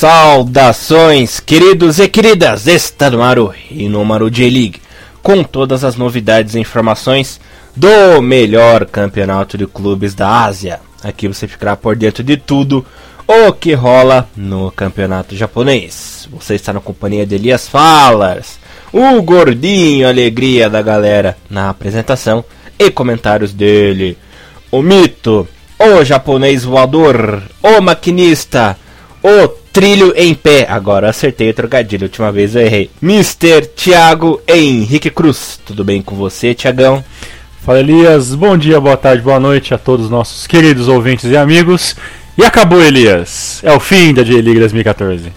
[0.00, 4.80] Saudações, queridos e queridas, está no Maru e no Maru J-League,
[5.22, 7.38] com todas as novidades e informações
[7.76, 10.80] do melhor campeonato de clubes da Ásia.
[11.04, 12.82] Aqui você ficará por dentro de tudo
[13.28, 16.26] o que rola no campeonato japonês.
[16.32, 18.58] Você está na companhia de Elias Falas,
[18.90, 22.42] o gordinho alegria da galera na apresentação
[22.78, 24.16] e comentários dele.
[24.70, 25.46] O mito,
[25.78, 28.78] o japonês voador, o maquinista,
[29.22, 30.66] o Trilho em pé.
[30.68, 32.04] Agora acertei o trocadilho.
[32.04, 32.90] Última vez eu errei.
[33.02, 33.66] Mr.
[33.76, 35.60] Thiago Henrique Cruz.
[35.64, 37.04] Tudo bem com você, Tiagão?
[37.62, 41.36] Fala Elias, bom dia, boa tarde, boa noite a todos os nossos queridos ouvintes e
[41.36, 41.94] amigos.
[42.36, 43.60] E acabou, Elias.
[43.62, 45.30] É o fim da J-League 2014.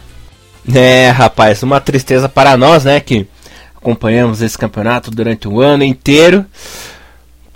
[0.73, 3.27] É, rapaz, uma tristeza para nós, né, que
[3.75, 6.45] acompanhamos esse campeonato durante o ano inteiro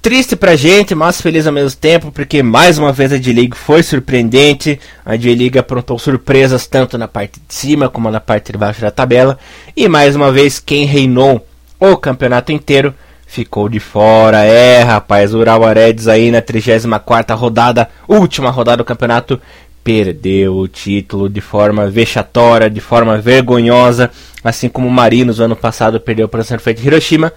[0.07, 3.83] triste pra gente, mas feliz ao mesmo tempo, porque mais uma vez a D-League foi
[3.83, 4.79] surpreendente.
[5.05, 8.89] A D-League aprontou surpresas tanto na parte de cima como na parte de baixo da
[8.89, 9.37] tabela.
[9.75, 11.45] E mais uma vez, quem reinou
[11.77, 14.45] o campeonato inteiro ficou de fora.
[14.45, 19.41] É, rapaz, o Urawa Reds aí na 34 rodada, última rodada do campeonato,
[19.83, 24.09] perdeu o título de forma vexatória, de forma vergonhosa,
[24.41, 27.33] assim como o Marinos ano passado perdeu para o Sanfrecce Hiroshima.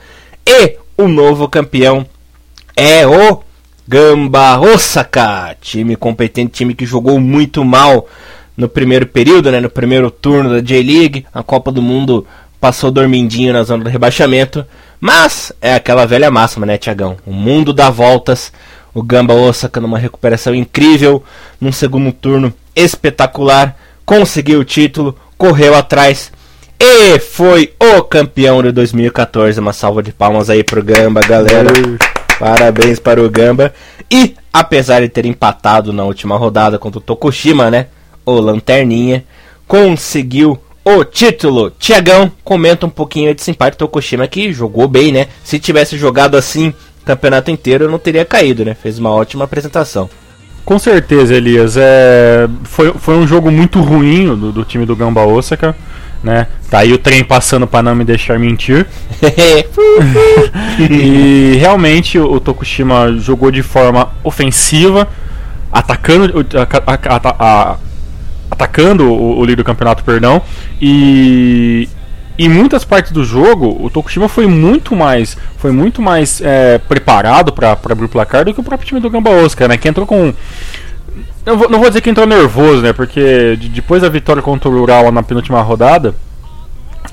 [0.46, 2.06] E o novo campeão
[2.80, 3.42] é o
[3.86, 8.08] Gamba Osaka, time competente, time que jogou muito mal
[8.56, 11.26] no primeiro período, né, no primeiro turno da J-League.
[11.34, 12.26] A Copa do Mundo
[12.58, 14.64] passou dormindinho na zona do rebaixamento,
[14.98, 17.18] mas é aquela velha máxima, né, Tiagão?
[17.26, 18.50] O mundo dá voltas.
[18.94, 21.22] O Gamba Osaka numa recuperação incrível,
[21.60, 23.76] num segundo turno espetacular,
[24.06, 26.32] conseguiu o título, correu atrás
[26.78, 29.60] e foi o campeão de 2014.
[29.60, 31.70] Uma salva de palmas aí pro Gamba, galera.
[32.40, 33.70] Parabéns para o Gamba.
[34.10, 37.88] E, apesar de ter empatado na última rodada contra o Tokushima, né?
[38.24, 39.24] O Lanterninha
[39.68, 41.70] conseguiu o título.
[41.78, 45.26] Tiagão, comenta um pouquinho desse empate Tokushima que jogou bem, né?
[45.44, 46.70] Se tivesse jogado assim
[47.02, 48.72] o campeonato inteiro, não teria caído, né?
[48.72, 50.08] Fez uma ótima apresentação.
[50.64, 51.76] Com certeza, Elias.
[51.76, 52.48] É...
[52.64, 55.76] Foi, foi um jogo muito ruim do, do time do Gamba Osaka
[56.22, 56.46] né?
[56.70, 58.86] Tá aí o trem passando para não me deixar mentir.
[60.78, 65.08] e realmente o, Tokushima jogou de forma ofensiva,
[65.72, 67.76] atacando, a, a, a,
[68.50, 70.42] atacando o, o líder do campeonato, perdão,
[70.80, 71.88] e
[72.38, 77.52] em muitas partes do jogo, o Tokushima foi muito mais, foi muito mais é, preparado
[77.52, 79.76] para abrir o placar do que o próprio time do Gamba Osaka, né?
[79.76, 80.32] Que entrou com
[81.44, 82.92] não vou, não vou dizer que entrou nervoso, né?
[82.92, 86.14] Porque depois da vitória contra o Ural na penúltima rodada,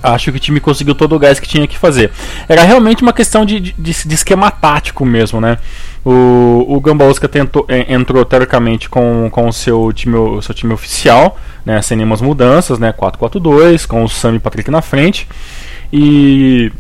[0.02, 2.12] acho que o time conseguiu todo o gás que tinha que fazer.
[2.48, 5.58] Era realmente uma questão de, de, de esquema tático mesmo, né?
[6.06, 11.38] O, o Gambausca tentou, entrou teoricamente com, com o seu time, o seu time oficial,
[11.66, 11.82] né?
[11.82, 12.94] Sem nenhumas mudanças, né?
[12.94, 15.28] 4-4-2, com o Sam e Patrick na frente.
[15.92, 16.72] E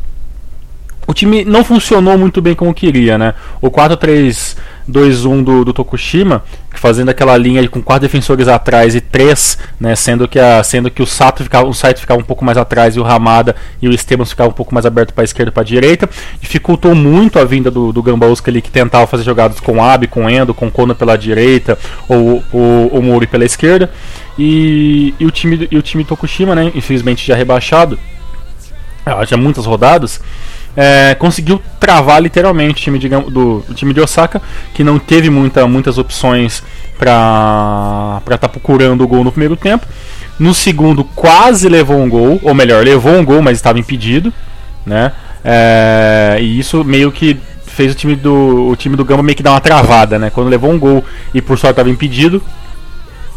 [1.07, 3.33] o time não funcionou muito bem como queria, né?
[3.61, 4.57] O 4-3
[4.89, 10.27] 2-1 do, do Tokushima, fazendo aquela linha com quatro defensores atrás e três, né, sendo
[10.27, 12.99] que a, sendo que o Sato ficava, o Saito ficava um pouco mais atrás e
[12.99, 15.63] o Ramada e o Esteban ficavam um pouco mais aberto para a esquerda e para
[15.63, 16.09] a direita,
[16.39, 20.29] dificultou muito a vinda do, do Gambauska ali que tentava fazer jogadas com Abe, com
[20.29, 21.77] Endo, com Kono pela direita
[22.07, 23.91] ou o Mori pela esquerda.
[24.37, 27.97] E, e, o time e o time Tokushima, né, infelizmente já rebaixado,
[29.27, 30.21] já muitas rodadas,
[30.77, 34.39] é, conseguiu travar literalmente o time de, do, do, time de Osaka,
[34.75, 36.61] que não teve muita, muitas opções
[36.99, 39.87] para estar tá procurando o gol no primeiro tempo.
[40.37, 44.31] No segundo, quase levou um gol, ou melhor, levou um gol, mas estava impedido,
[44.85, 45.13] né?
[45.43, 49.41] É, e isso meio que fez o time do o time do Gamba meio que
[49.41, 50.29] dar uma travada, né?
[50.29, 51.03] Quando levou um gol
[51.33, 52.41] e por sorte estava impedido,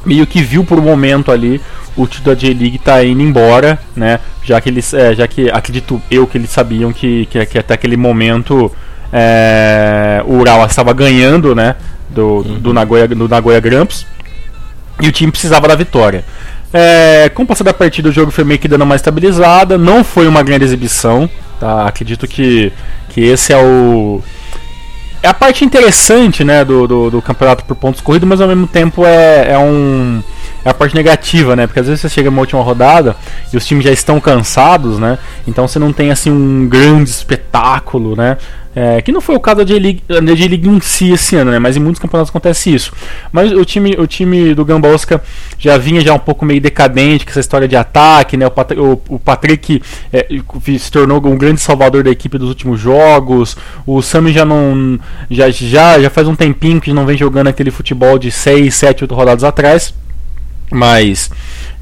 [0.05, 1.61] meio que viu por um momento ali
[1.97, 4.21] o título da J-League tá indo embora, né?
[4.43, 7.75] Já que eles, é, já que acredito eu que eles sabiam que, que, que até
[7.75, 8.73] aquele momento
[9.13, 11.77] é, o Urawa estava ganhando, né?
[12.09, 12.59] Do, uhum.
[12.59, 14.05] do, Nagoya, do Nagoya Grampus
[15.01, 16.25] e o time precisava da vitória.
[16.73, 19.77] É, com o passar da partida, o jogo foi meio que dando uma estabilizada.
[19.77, 21.87] Não foi uma grande exibição, tá?
[21.87, 22.73] Acredito que,
[23.09, 24.23] que esse é o
[25.23, 28.67] é a parte interessante, né, do, do, do, campeonato por pontos corridos, mas ao mesmo
[28.67, 30.23] tempo é, é um
[30.65, 31.67] é a parte negativa, né?
[31.67, 33.17] Porque às vezes você chega na última rodada
[33.53, 35.19] e os times já estão cansados, né?
[35.47, 38.37] Então você não tem assim um grande espetáculo, né?
[38.75, 41.59] É, que não foi o caso da J-League, em si esse ano, né?
[41.59, 42.93] Mas em muitos campeonatos acontece isso.
[43.33, 45.21] Mas o time, o time do Gambosca
[45.59, 48.47] já vinha já um pouco meio decadente com essa história de ataque, né?
[48.47, 49.83] O, o, o Patrick
[50.13, 50.27] é,
[50.79, 53.57] se tornou um grande salvador da equipe dos últimos jogos.
[53.85, 57.73] O Sami já não já, já já faz um tempinho que não vem jogando aquele
[57.73, 59.93] futebol de 6, 7, 8 rodadas atrás.
[60.71, 61.29] mas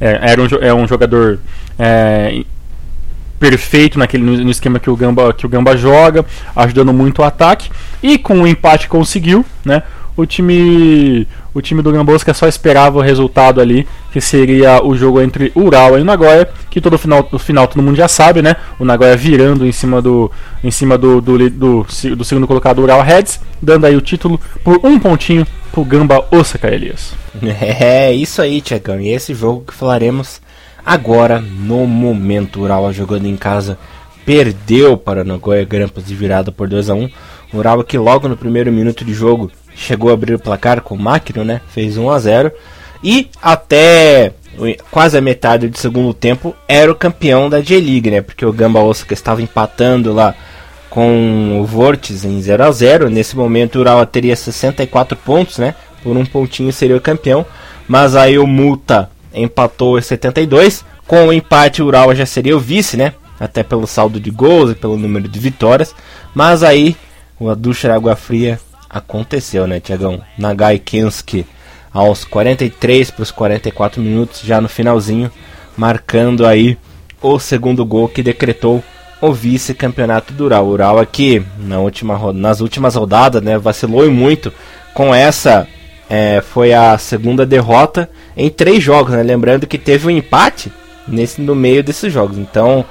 [0.01, 1.39] é, era um, é um jogador
[1.79, 2.45] é,
[3.39, 6.25] perfeito naquele no, esquema que o Gamba que o Gamba joga,
[6.55, 7.71] ajudando muito o ataque
[8.03, 9.83] e com o empate conseguiu, né?
[10.17, 15.21] O time o time do Gambosca só esperava o resultado ali, que seria o jogo
[15.21, 18.57] entre Urawa e Nagoya, que todo final, no final todo mundo já sabe, né?
[18.79, 20.31] O Nagoya virando em cima do
[20.63, 21.87] em cima do, do, do,
[22.17, 26.69] do segundo colocado Urawa Reds, dando aí o título por um pontinho pro Gamba Osaka
[26.69, 27.15] Elias.
[27.61, 29.01] É, isso aí, Tiagão.
[29.01, 30.41] E esse jogo que falaremos
[30.89, 33.77] Agora, no momento, Urawa jogando em casa
[34.25, 37.11] perdeu para Nagoya Grampus de virada por 2 a 1
[37.53, 40.95] O Urawa que logo no primeiro minuto de jogo chegou a abrir o placar com
[40.95, 41.61] o Makino, né?
[41.69, 42.53] Fez 1 a 0
[43.05, 44.33] e até
[44.91, 48.23] quase a metade do segundo tempo era o campeão da J-League, né?
[48.23, 50.35] Porque o Gamba Osaka estava empatando lá
[50.89, 55.75] com o Vortis em 0 a 0 Nesse momento o Urawa teria 64 pontos, né?
[56.03, 57.45] Por um pontinho seria o campeão.
[57.87, 60.85] Mas aí o Multa empatou em 72.
[61.07, 63.15] Com o empate, o Urawa já seria o vice, né?
[63.41, 65.95] Até pelo saldo de gols e pelo número de vitórias.
[66.35, 66.97] Mas aí,
[67.39, 70.21] o Adushar Água Fria aconteceu, né, Tiagão?
[70.37, 71.47] Nagai Kinski
[71.93, 75.31] aos 43 para os 44 minutos, já no finalzinho,
[75.77, 76.77] marcando aí
[77.21, 78.83] o segundo gol que decretou
[79.21, 80.67] o vice-campeonato do Ural.
[80.67, 84.53] O Ural aqui, na última, nas últimas rodadas, né, vacilou muito
[84.95, 85.67] com essa
[86.09, 89.23] é, foi a segunda derrota em três jogos, né?
[89.23, 90.73] Lembrando que teve um empate
[91.07, 92.39] nesse, no meio desses jogos.
[92.39, 92.85] Então,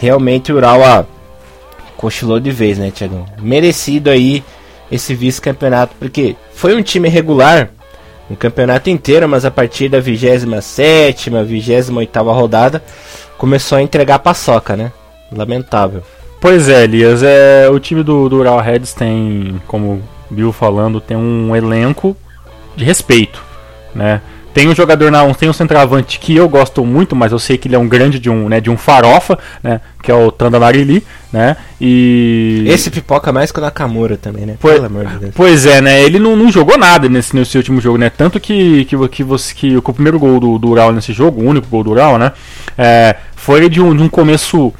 [0.00, 1.06] realmente o Urawa
[1.96, 3.24] cochilou de vez, né, Tiagão?
[3.40, 4.42] Merecido aí
[4.90, 7.70] esse vice-campeonato, porque foi um time regular
[8.28, 12.82] no campeonato inteiro, mas a partir da 27 28 rodada
[13.38, 14.92] começou a entregar paçoca, né?
[15.30, 16.02] Lamentável.
[16.40, 21.16] Pois é, Elias, é, o time do, do Ural Reds tem, como Bill falando, tem
[21.16, 22.16] um elenco
[22.76, 23.42] de respeito,
[23.94, 24.20] né?
[24.56, 27.68] Tem um jogador na tem um centroavante que eu gosto muito, mas eu sei que
[27.68, 31.04] ele é um grande de um, né, de um farofa, né, que é o Tandanarili,
[31.30, 31.58] né?
[31.78, 34.56] E esse pipoca mais que o Nakamura também, né?
[34.58, 36.02] Pois, de pois é, né?
[36.02, 38.08] Ele não, não, jogou nada nesse, nesse último jogo, né?
[38.08, 41.44] Tanto que que, que, você, que o primeiro gol do, do Ural nesse jogo, o
[41.44, 42.32] único gol do Ural, né,
[42.78, 44.72] é, foi de um, de um começo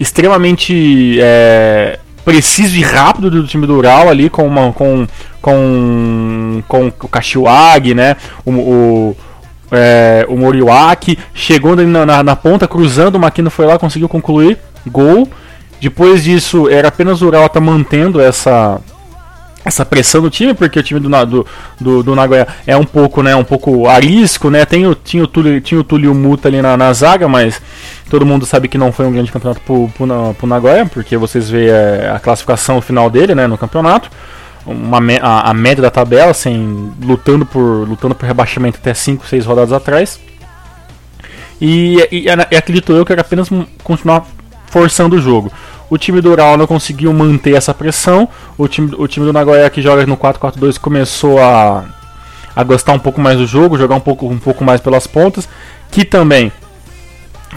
[0.00, 5.06] extremamente é, preciso e rápido do time do Ural ali com uma, com
[5.40, 8.16] com, com o Kashiwagi, né?
[8.44, 9.16] O, o,
[9.72, 14.58] é, o Moriwaki chegou na, na, na, ponta, cruzando, o Makino foi lá, conseguiu concluir,
[14.86, 15.28] gol.
[15.80, 18.80] Depois disso, era apenas o Ural tá mantendo essa
[19.64, 21.46] essa pressão do time, porque o time do, do,
[21.78, 25.26] do, do, Nagoya é um pouco, né, um pouco arisco, né, tem o, tinha, o
[25.26, 27.60] Túlio, tinha o Túlio Muta ali na, na zaga, mas
[28.08, 31.50] todo mundo sabe que não foi um grande campeonato pro, pro, pro Nagoya, porque vocês
[31.50, 34.10] veem é, a classificação final dele, né, no campeonato,
[34.64, 39.44] uma, a, a média da tabela, assim, lutando por, lutando por rebaixamento até 5, 6
[39.44, 40.18] rodadas atrás,
[41.60, 43.48] e, e, e acredito eu que era apenas
[43.84, 44.26] continuar
[44.66, 45.52] forçando o jogo.
[45.90, 48.28] O time do Ural não conseguiu manter essa pressão.
[48.56, 51.84] O time, o time do Nagoya que joga no 4-4-2 começou a,
[52.54, 55.48] a gostar um pouco mais do jogo, jogar um pouco, um pouco mais pelas pontas.
[55.90, 56.52] Que também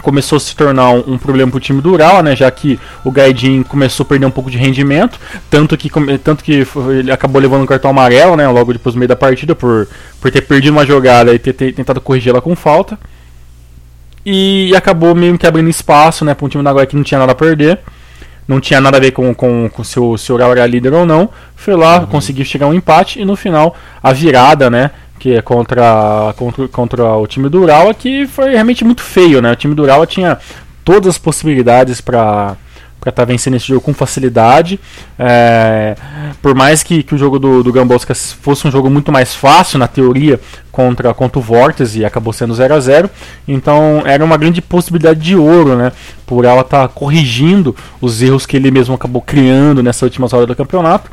[0.02, 2.78] começou a se tornar um, um problema para o time do Ural, né, já que
[3.04, 5.88] o Gaidin começou a perder um pouco de rendimento, tanto que,
[6.18, 6.66] tanto que
[6.98, 9.88] ele acabou levando um cartão amarelo né, logo depois do meio da partida por,
[10.20, 12.98] por ter perdido uma jogada e ter, ter tentado corrigir ela com falta.
[14.26, 17.20] E acabou meio que abrindo espaço né, para um time do Nagoya que não tinha
[17.20, 17.80] nada a perder
[18.46, 20.92] não tinha nada a ver com, com, com se, o, se o Ural era líder
[20.92, 21.30] ou não.
[21.56, 22.06] Foi lá, uhum.
[22.06, 24.90] conseguiu chegar a um empate e no final a virada, né?
[25.18, 29.52] Que é contra, contra, contra o time do Ural, que foi realmente muito feio, né?
[29.52, 30.38] O time do Ural tinha
[30.84, 32.56] todas as possibilidades para
[33.04, 34.80] para estar tá vencendo esse jogo com facilidade.
[35.18, 35.94] É,
[36.40, 39.78] por mais que, que o jogo do, do Gambosca fosse um jogo muito mais fácil
[39.78, 40.40] na teoria
[40.72, 43.10] contra, contra o Vortex e acabou sendo 0 a 0
[43.46, 45.92] então era uma grande possibilidade de ouro, né?
[46.26, 50.46] Por ela estar tá corrigindo os erros que ele mesmo acabou criando nessa última hora
[50.46, 51.10] do campeonato,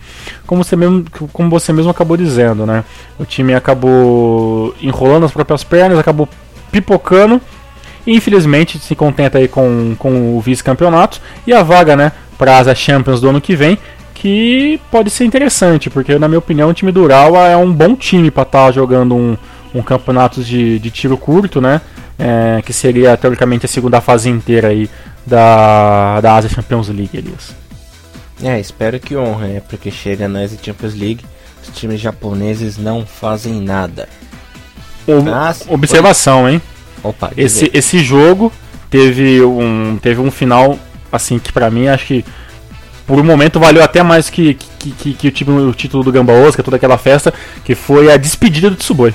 [0.48, 2.86] como você mesmo, como você mesmo acabou dizendo, né?
[3.20, 6.28] O time acabou enrolando as próprias pernas, acabou
[6.72, 7.42] pipocando
[8.06, 12.78] e infelizmente se contenta aí com, com o vice-campeonato e a vaga, né, para as
[12.78, 13.78] Champions do ano que vem,
[14.14, 17.96] que pode ser interessante, porque na minha opinião o time do Urawa é um bom
[17.96, 19.38] time para estar tá jogando um,
[19.74, 21.82] um campeonato de, de tiro curto, né,
[22.18, 24.90] é, que seria teoricamente a segunda fase inteira aí
[25.26, 27.56] da, da Asia Champions League, Elias.
[28.44, 31.26] É, espero que honre, né, porque chega na Asia Champions League,
[31.62, 34.10] os times japoneses não fazem nada.
[35.24, 36.62] Mas, observação, hein?
[37.04, 38.52] Opa, esse, esse jogo
[38.90, 40.78] teve um, teve um final
[41.12, 42.26] assim que para mim acho que
[43.06, 46.12] por um momento valeu até mais que, que, que, que o, título, o título do
[46.12, 47.34] Gamba Osaka, toda aquela festa,
[47.66, 49.14] que foi a despedida do Tsuboi.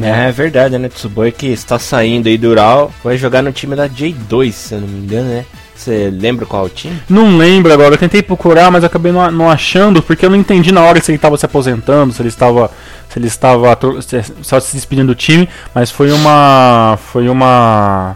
[0.00, 0.88] É, é verdade, né?
[0.88, 4.80] Tsuboi que está saindo aí do Ural, vai jogar no time da J2, se eu
[4.82, 5.44] não me engano, né?
[5.80, 7.00] Você lembra qual time?
[7.08, 10.70] Não lembro agora, eu tentei procurar, mas acabei não, não, achando, porque eu não entendi
[10.70, 12.70] na hora se ele estava se aposentando, se ele estava
[13.08, 13.78] se ele estava
[14.42, 18.14] só se despedindo do time, mas foi uma foi uma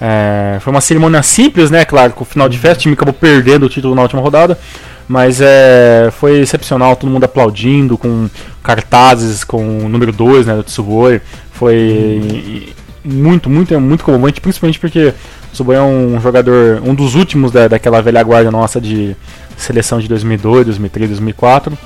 [0.00, 1.84] é, foi uma cerimônia simples, né?
[1.84, 4.58] Claro, com o final de festa, o time acabou perdendo o título na última rodada.
[5.06, 8.30] Mas é, foi excepcional, todo mundo aplaudindo, com
[8.62, 11.20] cartazes com o número 2 né, do Tsuboi.
[11.50, 12.72] Foi
[13.04, 15.12] muito, muito, muito comovente, principalmente porque
[15.52, 19.14] o Tsuboi é um jogador, um dos últimos da, daquela velha guarda nossa de
[19.56, 21.78] seleção de 2002, 2003, 2004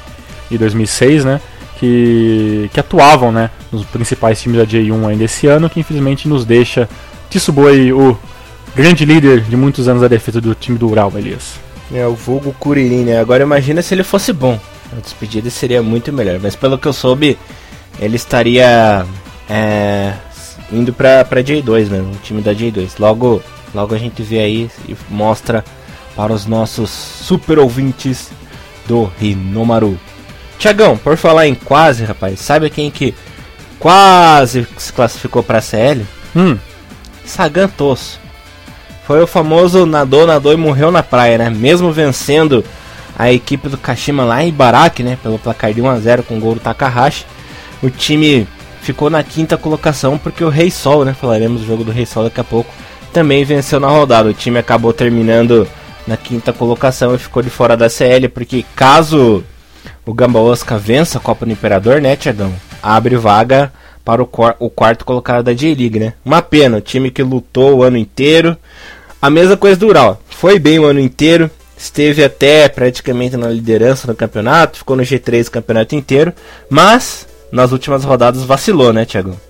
[0.50, 1.40] e 2006, né?
[1.78, 6.44] Que, que atuavam né, nos principais times da J1 ainda esse ano, que infelizmente nos
[6.46, 6.88] deixa
[7.28, 8.16] Tsuboi, o
[8.74, 11.54] grande líder de muitos anos da defesa do time do Ural, Elias.
[11.92, 13.20] É, o vulgo Kuririn, né?
[13.20, 14.58] Agora imagina se ele fosse bom.
[14.96, 16.38] A despedida seria muito melhor.
[16.40, 17.36] Mas pelo que eu soube,
[18.00, 19.04] ele estaria
[19.50, 20.14] é,
[20.72, 22.92] indo pra, pra J2 mesmo, o time da J2.
[22.98, 23.42] Logo,
[23.76, 25.64] logo a gente vê aí e mostra
[26.16, 28.30] para os nossos super ouvintes
[28.86, 29.98] do Rinomaru.
[30.58, 33.14] Tiagão, por falar em quase, rapaz, sabe quem que
[33.78, 36.06] quase se classificou para a CL?
[36.34, 36.56] Hum.
[37.24, 38.18] Sagan Tosso.
[39.06, 41.50] Foi o famoso nadou, nadou e morreu na praia, né?
[41.50, 42.64] Mesmo vencendo
[43.18, 45.18] a equipe do Kashima lá em Ibaraki, né?
[45.22, 47.26] Pelo placar de 1 a 0 com o gol do Takahashi.
[47.82, 48.48] O time
[48.80, 51.14] ficou na quinta colocação porque o Rei Sol, né?
[51.18, 52.72] Falaremos do jogo do Rei Sol daqui a pouco.
[53.16, 54.28] Também venceu na rodada.
[54.28, 55.66] O time acabou terminando
[56.06, 59.42] na quinta colocação e ficou de fora da CL, porque caso
[60.04, 62.52] o Gamba Osaka vença a Copa do Imperador, né, Tiagão?
[62.82, 63.72] Abre vaga
[64.04, 66.12] para o, o quarto colocado da J-League, né?
[66.22, 68.54] Uma pena, o time que lutou o ano inteiro.
[69.22, 70.20] A mesma coisa do Ural.
[70.28, 75.48] Foi bem o ano inteiro, esteve até praticamente na liderança no campeonato, ficou no G3
[75.48, 76.34] o campeonato inteiro,
[76.68, 79.40] mas nas últimas rodadas vacilou, né, Thiago?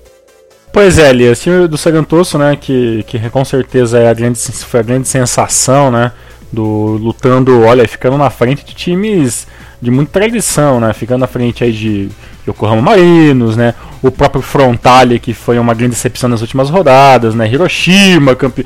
[0.76, 4.80] Pois é, Elias, time do Sagantoso, né, que, que com certeza é a grande, foi
[4.80, 6.12] a grande sensação, né,
[6.52, 9.46] do lutando, olha, ficando na frente de times
[9.80, 12.10] de muita tradição, né, ficando na frente aí de
[12.46, 13.72] Yokohama Marinos, né?
[14.02, 17.50] O próprio Frontale, que foi uma grande decepção nas últimas rodadas, né?
[17.50, 18.64] Hiroshima, campe...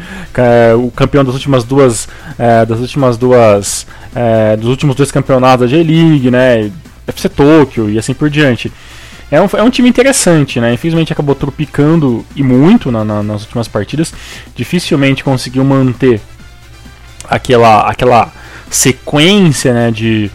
[0.78, 5.76] o campeão das últimas duas, é, das últimas duas, é, dos últimos dois campeonatos da
[5.76, 6.72] J-League, né?
[7.06, 8.72] FC Tokyo e assim por diante.
[9.30, 10.72] É um, é um time interessante, né?
[10.72, 14.12] Infelizmente acabou tropicando e muito na, na, nas últimas partidas.
[14.56, 16.20] Dificilmente conseguiu manter
[17.28, 18.32] aquela, aquela
[18.68, 20.30] sequência né, de,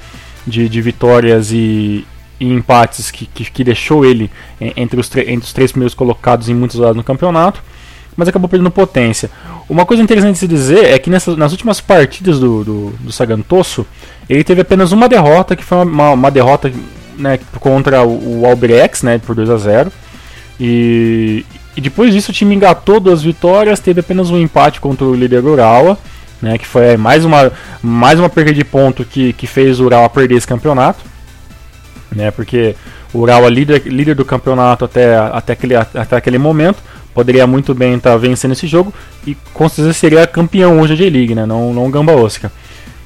[0.48, 2.06] de, de vitórias e,
[2.40, 6.54] e empates que, que, que deixou ele entre os, entre os três primeiros colocados em
[6.54, 7.62] muitos lados no campeonato,
[8.16, 9.30] mas acabou perdendo potência.
[9.68, 13.86] Uma coisa interessante de se dizer é que nessas, nas últimas partidas do, do, do
[14.30, 16.72] ele teve apenas uma derrota, que foi uma, uma derrota
[17.18, 19.92] né, contra o, o Albirex, né, por 2 a 0
[20.60, 21.46] e,
[21.76, 25.44] e depois disso o time engatou duas vitórias, teve apenas um empate contra o líder
[25.44, 25.98] Urawa,
[26.42, 30.10] né, que foi mais uma, mais uma perda de ponto que, que fez o Urawa
[30.10, 31.16] perder esse campeonato
[32.16, 32.32] né?
[32.32, 32.76] Porque
[33.14, 36.78] o Ural é líder, líder do campeonato até, até, aquele, até aquele momento,
[37.14, 38.94] poderia muito bem estar tá vencendo esse jogo
[39.28, 41.46] e com certeza seria campeão hoje da J-League, né?
[41.46, 42.52] Não, não Gamba Osaka.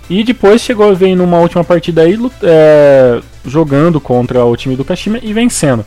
[0.10, 5.20] E depois chegou vem numa última partida aí é, jogando contra o time do Kashima
[5.22, 5.86] e vencendo.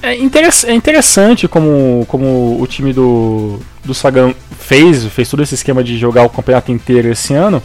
[0.00, 5.54] É, interess é interessante como, como o time do, do Sagan fez, fez todo esse
[5.54, 7.62] esquema de jogar o campeonato inteiro esse ano.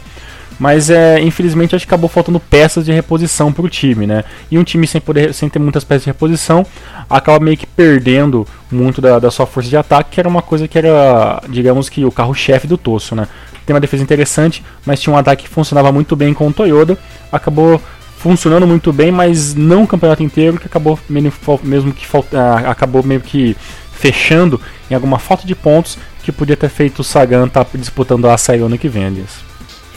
[0.58, 4.24] Mas é, infelizmente acho que acabou faltando peças de reposição para o time, né?
[4.50, 6.64] E um time sem poder, sem ter muitas peças de reposição,
[7.10, 10.68] acaba meio que perdendo muito da, da sua força de ataque, que era uma coisa
[10.68, 13.26] que era, digamos que o carro-chefe do Tosso, né?
[13.66, 16.96] Tem uma defesa interessante, mas tinha um ataque que funcionava muito bem com o Toyota,
[17.32, 17.80] acabou
[18.24, 23.20] funcionando muito bem, mas não o campeonato inteiro, que acabou mesmo que ah, acabou meio
[23.20, 23.54] que
[23.92, 24.58] fechando
[24.90, 28.32] em alguma falta de pontos que podia ter feito o Sagan estar tá disputando a
[28.32, 29.26] açaí ano que vem.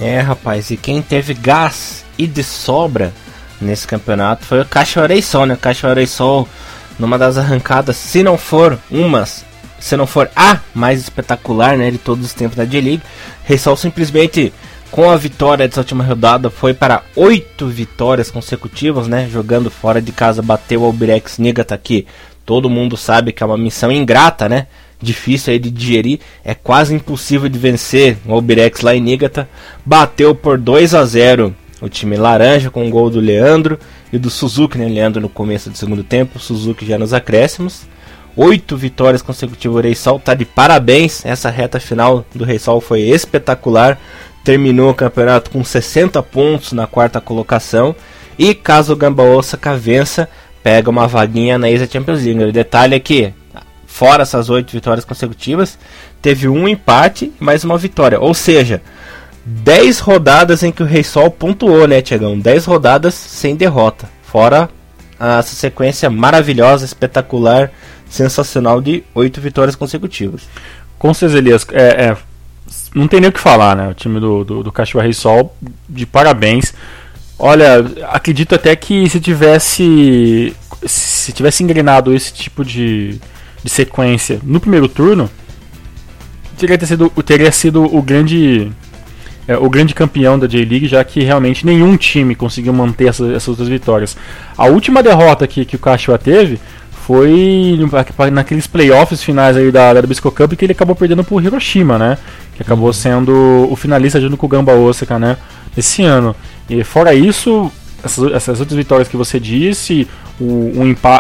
[0.01, 3.13] É, rapaz, e quem teve gás e de sobra
[3.62, 5.53] nesse campeonato foi o Caixa Oreissol, né?
[5.53, 6.50] O Caixa Oreissol,
[7.00, 9.46] numa das arrancadas, se não for umas,
[9.79, 13.03] se não for a mais espetacular, né, de todos os tempos da J-League,
[13.46, 14.51] Reissol simplesmente
[14.91, 19.27] com a vitória dessa última rodada foi para oito vitórias consecutivas, né?
[19.29, 22.08] Jogando fora de casa, bateu o Albirex Nigata aqui.
[22.46, 24.67] Todo mundo sabe que é uma missão ingrata, né?
[25.01, 29.48] difícil aí de digerir, é quase impossível de vencer o Albirex lá em Nigata.
[29.86, 33.77] Bateu por 2 a 0 o time laranja com o gol do Leandro
[34.12, 34.88] e do Suzuki, né?
[34.88, 37.84] Leandro no começo do segundo tempo, Suzuki já nos acréscimos.
[38.36, 41.25] Oito vitórias consecutivas o Reisol, tá de parabéns.
[41.25, 44.00] Essa reta final do Reisol foi espetacular.
[44.47, 47.93] Terminou o campeonato com 60 pontos na quarta colocação.
[48.39, 50.29] E caso o Gamba Osaka vença,
[50.63, 52.45] pega uma vaguinha na Isa Champions League.
[52.45, 53.33] O detalhe é que,
[53.85, 55.77] fora essas oito vitórias consecutivas,
[56.21, 58.21] teve um empate e mais uma vitória.
[58.21, 58.81] Ou seja,
[59.45, 62.39] 10 rodadas em que o Rei Sol pontuou, né, Tiagão?
[62.39, 64.07] 10 rodadas sem derrota.
[64.23, 64.69] Fora
[65.19, 67.69] essa sequência maravilhosa, espetacular,
[68.09, 70.43] sensacional de oito vitórias consecutivas.
[70.97, 72.17] Com certeza, Elias, é, é,
[72.97, 73.89] não tem nem o que falar, né?
[73.89, 75.55] O time do, do, do Cachorro Rei Sol,
[75.87, 76.73] de parabéns.
[77.39, 83.19] Olha, acredito até que se tivesse se tivesse engrenado esse tipo de,
[83.63, 85.29] de sequência no primeiro turno,
[86.57, 88.71] teria sido, teria sido o grande
[89.47, 93.55] é, o grande campeão da J-League, já que realmente nenhum time conseguiu manter essas, essas
[93.55, 94.17] duas vitórias.
[94.57, 96.59] A última derrota que, que o Kashiwa teve
[97.07, 97.79] foi
[98.33, 102.17] naqueles playoffs finais aí da, da Bisco Cup que ele acabou perdendo pro Hiroshima, né?
[102.53, 105.37] Que acabou sendo o finalista junto com o Gamba Osaka, né?
[105.77, 106.35] Esse ano.
[106.69, 107.71] E fora isso,
[108.03, 110.05] essas, essas outras vitórias que você disse,
[110.37, 110.73] o,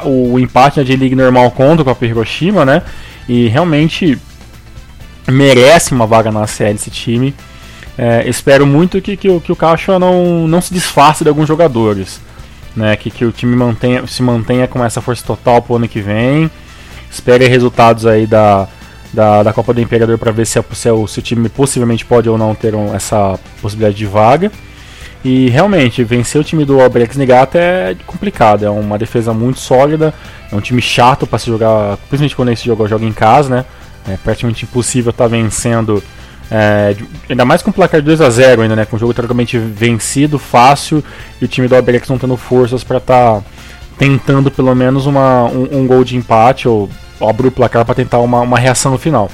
[0.03, 2.81] o, o empate na J-League normal contra com a Hiroshima, né?
[3.29, 4.19] E realmente
[5.25, 7.33] merece uma vaga na série esse time.
[7.97, 12.19] É, espero muito que, que, que o Caixa não, não se disfarce de alguns jogadores.
[12.77, 15.99] Né, que, que o time mantenha, se mantenha com essa força total pro ano que
[15.99, 16.49] vem.
[17.09, 18.67] Espere resultados aí da,
[19.11, 22.37] da, da Copa do Imperador para ver se, se, se, o time possivelmente pode ou
[22.37, 24.51] não ter um, essa possibilidade de vaga.
[25.25, 30.13] E realmente, vencer o time do Albrecht Negata é complicado, é uma defesa muito sólida,
[30.51, 33.65] é um time chato para se jogar, principalmente quando esse jogo joga em casa, né?
[34.07, 36.01] É praticamente impossível estar tá vencendo
[36.49, 36.95] é,
[37.29, 38.85] ainda mais com o placar de 2 a 0 ainda, né?
[38.85, 41.03] Com o jogo teoricamente vencido, fácil,
[41.41, 43.43] e o time do Alberex não tendo forças para estar tá
[43.97, 47.95] tentando pelo menos uma, um, um, gol de empate ou, ou abrir o placar para
[47.95, 49.29] tentar uma, uma reação no final.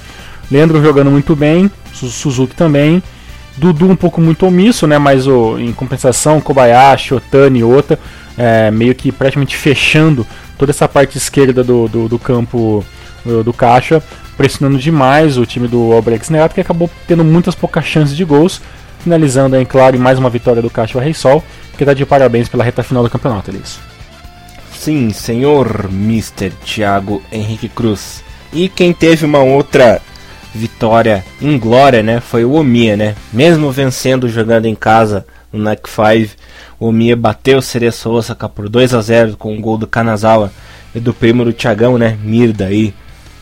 [0.50, 3.02] Leandro jogando muito bem, Suzuki também.
[3.56, 4.98] Dudu um pouco muito omisso, né?
[4.98, 8.00] Mas o, em compensação, Kobayashi, Otani, Ota,
[8.36, 10.26] é, meio que praticamente fechando
[10.58, 12.84] toda essa parte esquerda do, do, do campo
[13.24, 14.02] do, do caixa
[14.38, 18.62] pressionando demais o time do Albrecht Neato, que acabou tendo muitas poucas chances de gols,
[19.00, 21.44] finalizando em claro mais uma vitória do Caixa Rei Sol,
[21.78, 23.80] que dá de parabéns pela reta final do campeonato, Elis.
[24.74, 26.52] Sim, senhor Mr.
[26.66, 28.24] Thiago Henrique Cruz.
[28.52, 30.02] E quem teve uma outra
[30.54, 33.16] vitória em glória, né, foi o Omia, né?
[33.32, 36.36] Mesmo vencendo jogando em casa no NAC 5,
[36.80, 39.88] o Omia bateu o Cereço Osaka por 2 a 0 com o um gol do
[39.88, 40.52] Kanazawa
[40.94, 42.94] e do primo do Thiagão, né, Mirda aí,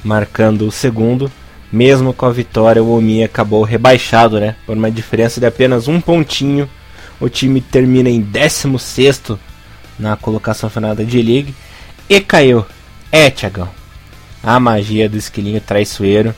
[0.04, 1.32] marcando o segundo.
[1.72, 4.56] Mesmo com a vitória, o Omi acabou rebaixado, né?
[4.66, 6.70] Por uma diferença de apenas um pontinho.
[7.20, 9.38] O time termina em 16
[9.98, 11.56] na colocação final da D-League
[12.10, 12.66] e caiu.
[13.12, 13.70] É, Tiagão.
[14.44, 16.34] A magia do esquilinho traiçoeiro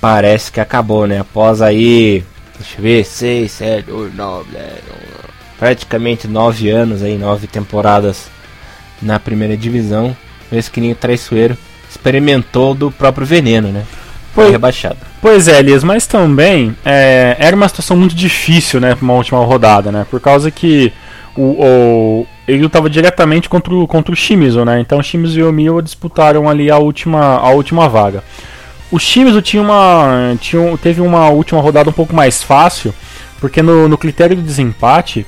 [0.00, 1.20] parece que acabou, né?
[1.20, 2.24] Após aí,
[2.58, 4.72] deixa eu ver, 6, 7, 8, 9, 10,
[5.58, 8.28] praticamente 9 anos aí, 9 temporadas
[9.00, 10.16] na primeira divisão.
[10.50, 11.56] O esquilinho traiçoeiro
[11.92, 13.84] experimentou do próprio veneno, né?
[14.34, 14.96] Foi rebaixado.
[15.20, 19.38] Pois é, Elias, mas também é, era uma situação muito difícil, né, para uma última
[19.44, 20.06] rodada, né?
[20.10, 20.92] Por causa que
[21.36, 24.80] o, o ele lutava diretamente contra o, contra o Shimizu, né?
[24.80, 28.24] Então o Shimizu e o Mio disputaram ali a última, a última vaga.
[28.90, 32.94] O Shimizu tinha uma, tinha, teve uma última rodada um pouco mais fácil,
[33.40, 35.26] porque no, no critério de desempate,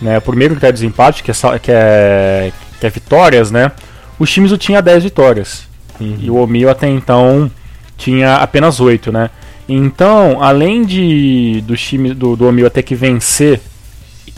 [0.00, 3.72] né, o primeiro critério de desempate, que é, que é, que é vitórias, né?
[4.18, 5.66] O Shimizu tinha 10 vitórias.
[6.00, 6.18] Uhum.
[6.20, 7.50] E o Omio até então
[7.96, 9.30] tinha apenas 8, né?
[9.68, 13.60] Então, além de do time do, do Omio até que vencer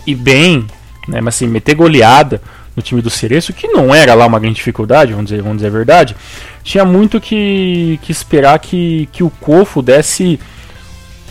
[0.07, 0.67] e bem,
[1.07, 2.41] né, mas assim, meter goleada
[2.75, 5.69] no time do Cereço, que não era lá uma grande dificuldade, vamos dizer, vamos dizer
[5.69, 6.17] a verdade,
[6.63, 10.39] tinha muito que, que esperar que, que o Cofo desse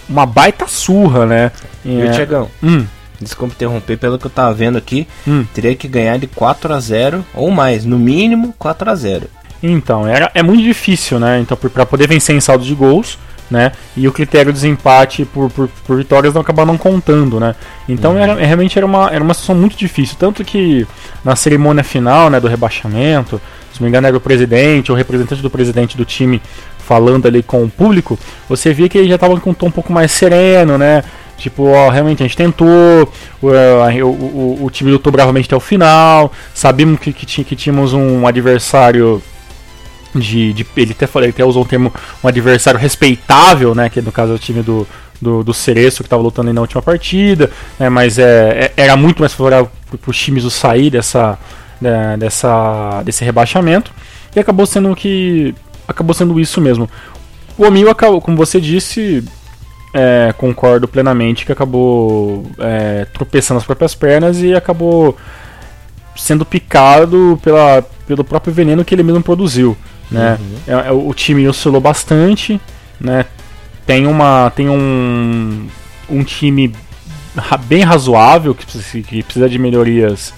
[0.09, 1.51] uma baita surra, né?
[1.83, 2.11] E é...
[2.11, 2.85] Tiagão, hum.
[3.19, 5.45] desculpa interromper, pelo que eu tava vendo aqui, hum.
[5.53, 9.27] teria que ganhar de 4 a 0 ou mais, no mínimo 4 a 0
[9.61, 11.39] então, era, é muito difícil, né?
[11.39, 13.17] Então, para poder vencer em saldo de gols,
[13.49, 13.71] né?
[13.95, 17.55] E o critério de desempate por, por, por vitórias não acaba não contando, né?
[17.87, 18.19] Então, uhum.
[18.19, 20.15] era, realmente era uma, era uma situação muito difícil.
[20.19, 20.85] Tanto que
[21.23, 23.41] na cerimônia final, né, do rebaixamento,
[23.73, 26.41] se não me engano era o presidente ou o representante do presidente do time
[26.77, 28.17] falando ali com o público,
[28.47, 31.03] você via que ele já estava com um tom um pouco mais sereno, né?
[31.37, 32.67] Tipo, ó, realmente a gente tentou,
[33.41, 37.93] o, o, o, o time lutou bravamente até o final, sabíamos que, que, que tínhamos
[37.93, 39.21] um adversário
[40.19, 44.01] de, de, ele até falou, ele até usou um termo um adversário respeitável, né, que
[44.01, 44.87] no caso é o time do
[45.19, 47.49] do, do Cereço que estava lutando na última partida,
[47.79, 51.39] né, mas é, é, era muito mais favorável para os times sair dessa,
[51.81, 53.91] né, dessa desse rebaixamento
[54.35, 55.55] e acabou sendo que
[55.87, 56.89] acabou sendo isso mesmo.
[57.57, 59.23] O Omil acabou, como você disse,
[59.93, 65.17] é, concordo plenamente que acabou é, tropeçando as próprias pernas e acabou
[66.15, 69.75] sendo picado pela, pelo próprio veneno que ele mesmo produziu.
[70.09, 70.37] Né?
[70.39, 70.57] Uhum.
[70.67, 72.59] É, é, o time oscilou bastante,
[72.99, 73.25] né?
[73.87, 75.67] tem, uma, tem um,
[76.09, 76.73] um time
[77.65, 80.33] bem razoável que precisa, que precisa de melhorias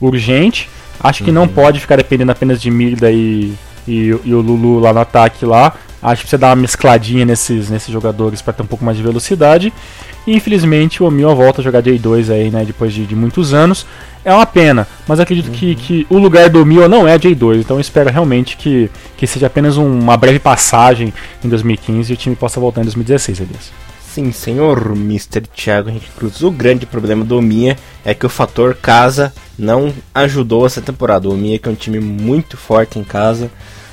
[0.00, 0.68] urgente.
[0.98, 1.34] Acho que uhum.
[1.34, 3.52] não pode ficar dependendo apenas de Mirda e,
[3.86, 5.74] e, e, o Lulu lá no ataque lá.
[6.02, 9.02] Acho que precisa dar uma mescladinha nesses, nesses jogadores para ter um pouco mais de
[9.02, 9.72] velocidade.
[10.26, 13.86] E infelizmente o Omil volta a jogar J2 aí, né, depois de, de muitos anos.
[14.26, 15.54] É uma pena, mas acredito uhum.
[15.54, 19.24] que, que o lugar do Mio não é J2, então eu espero realmente que, que
[19.24, 23.70] seja apenas uma breve passagem em 2015 e o time possa voltar em 2016, Elias.
[24.04, 25.42] Sim, senhor Mr.
[25.42, 26.42] Thiago Henrique Cruz.
[26.42, 31.28] O grande problema do Minha é que o fator casa não ajudou essa temporada.
[31.28, 33.48] O Minha que é um time muito forte em casa,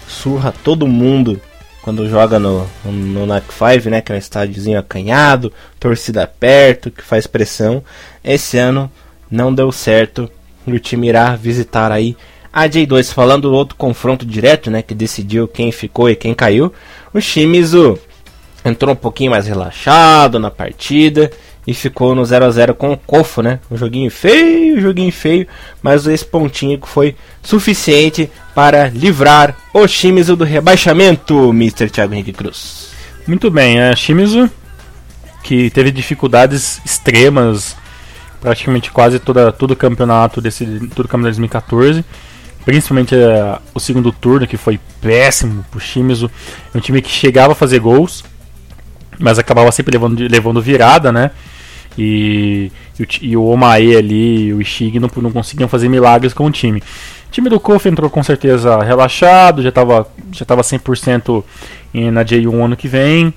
[0.07, 1.39] surra todo mundo
[1.83, 7.03] quando joga no, no NAC 5, né, que é um estádiozinho acanhado, torcida perto, que
[7.03, 7.83] faz pressão.
[8.23, 8.89] Esse ano
[9.33, 10.29] não deu certo
[10.65, 12.15] e o time irá visitar aí
[12.51, 13.11] a J2.
[13.13, 16.71] Falando do outro confronto direto, né, que decidiu quem ficou e quem caiu,
[17.13, 17.19] o
[18.65, 21.31] entrou um pouquinho mais relaxado na partida
[21.65, 23.59] e ficou no 0 a 0 com o Cofo, né?
[23.71, 25.47] Um joguinho feio, um joguinho feio,
[25.81, 31.89] mas esse pontinho foi suficiente para livrar o Shimizu do rebaixamento, Mr.
[31.89, 32.89] Thiago Henrique Cruz.
[33.27, 34.49] Muito bem, a Shimizu
[35.43, 37.75] que teve dificuldades extremas
[38.43, 42.05] praticamente quase toda, todo o campeonato desse todo o campeonato de 2014
[42.65, 46.29] principalmente uh, o segundo turno que foi péssimo pro Shimizu
[46.73, 48.23] é um time que chegava a fazer gols
[49.19, 51.31] mas acabava sempre levando, levando virada, né?
[51.97, 56.33] E, e, o, e o Omae ali e o Ishig não, não conseguiam fazer milagres
[56.33, 56.79] com o time.
[56.79, 61.43] O time do Kofi entrou com certeza relaxado, já estava já tava 100%
[62.11, 63.33] na J1 ano que vem,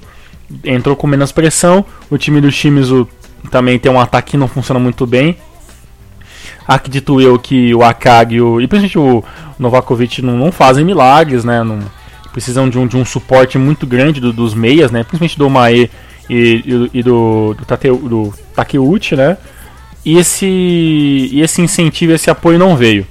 [0.64, 1.84] entrou com menos pressão.
[2.10, 3.08] O time do Shimizu
[3.50, 5.36] também tem um ataque que não funciona muito bem.
[6.66, 9.24] Acredito eu que o Akagi o, e principalmente o
[9.58, 11.62] Novakovic não, não fazem milagres, né?
[11.62, 11.78] Não,
[12.32, 15.04] precisam de um, de um suporte muito grande do, dos meias, né?
[15.04, 15.90] Principalmente do Mae
[16.28, 19.36] e, e, do, do, do Takeuchi, né?
[20.04, 23.06] E esse, e esse incentivo, esse apoio não veio.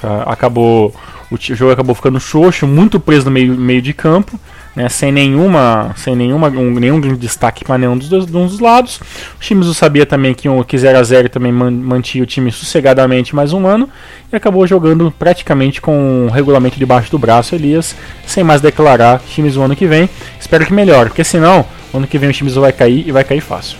[0.00, 0.22] Tá?
[0.24, 0.94] Acabou
[1.30, 4.38] o jogo acabou ficando xoxo, muito preso no meio, meio de campo
[4.74, 9.00] né, sem nenhuma, sem nenhuma, um, nenhum destaque para nenhum dos, dois, dos lados.
[9.40, 13.34] O Shimizu sabia também que o que 0 a 0 também mantinha o time sossegadamente
[13.34, 13.88] mais um ano
[14.32, 17.94] e acabou jogando praticamente com o regulamento debaixo do braço, Elias,
[18.26, 20.08] sem mais declarar Shimizu ano que vem.
[20.40, 23.40] Espero que melhore, porque senão ano que vem o Shimizu vai cair e vai cair
[23.40, 23.76] fácil.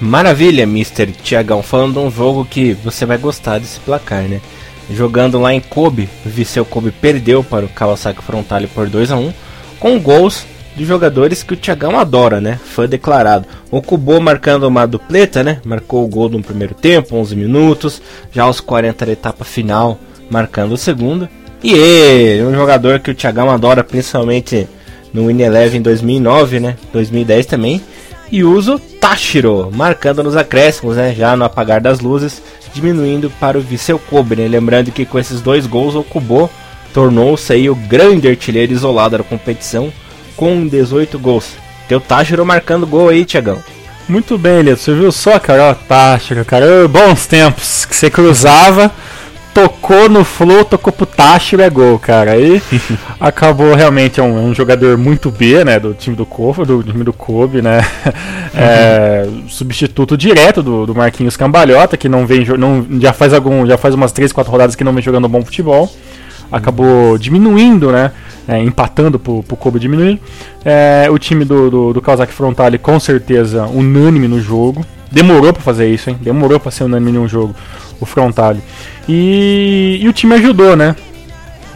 [0.00, 1.06] Maravilha, Mr.
[1.06, 4.40] Tiagão, falando de um jogo que você vai gostar desse placar, né?
[4.90, 9.16] Jogando lá em Kobe, o Viseu Kobe perdeu para o Kawasaki Frontale por 2 a
[9.16, 9.32] 1
[9.78, 10.44] com gols
[10.78, 12.58] de jogadores que o Thiagão adora, né?
[12.62, 13.46] Fã declarado.
[13.70, 15.60] O Kubo marcando uma dupleta, né?
[15.64, 18.00] Marcou o gol no primeiro tempo, 11 minutos.
[18.32, 19.98] Já aos 40 da etapa final,
[20.30, 21.28] marcando o segundo.
[21.62, 24.68] E ele, um jogador que o Thiagão adora, principalmente
[25.12, 26.76] no Win Eleven 2009, né?
[26.92, 27.82] 2010 também.
[28.30, 31.12] E uso Tashiro, marcando nos acréscimos, né?
[31.12, 32.40] Já no apagar das luzes,
[32.72, 34.46] diminuindo para o Viseu Kobe, né?
[34.46, 36.48] Lembrando que com esses dois gols o Kubo
[36.92, 39.92] tornou-se aí o grande artilheiro isolado da competição
[40.36, 41.56] com 18 gols.
[41.88, 43.58] Teu Táchiro marcando gol aí, Tiagão.
[44.08, 44.78] Muito bem, Lito.
[44.78, 45.70] Você viu só, cara?
[45.70, 46.88] Ó, Táchiro, cara.
[46.88, 48.90] Bons tempos que você cruzava,
[49.52, 52.32] tocou no flow, tocou pro Táchiro, é gol, cara.
[52.32, 52.62] Aí
[53.20, 55.78] acabou realmente é um, um, jogador muito B, né?
[55.78, 57.80] Do time do Kobe, do time do Kobe, né?
[58.54, 63.76] É, substituto direto do, do Marquinhos Cambalhota, que não vem não já faz algum, já
[63.76, 65.88] faz umas 3, 4 rodadas que não vem jogando bom futebol
[66.50, 68.12] acabou diminuindo, né?
[68.46, 70.20] É, empatando pro, pro Kobe diminuindo.
[70.64, 74.84] É, o time do, do, do Kawasaki Frontale com certeza unânime no jogo.
[75.10, 76.18] Demorou para fazer isso, hein?
[76.20, 77.54] Demorou para ser unânime no jogo,
[78.00, 78.60] o Frontale.
[79.08, 80.94] E, e o time ajudou, né?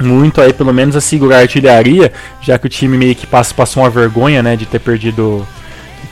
[0.01, 3.55] Muito aí, pelo menos, a segurar a artilharia, já que o time meio que passa,
[3.55, 4.57] passou uma vergonha, né?
[4.57, 5.47] De ter perdido.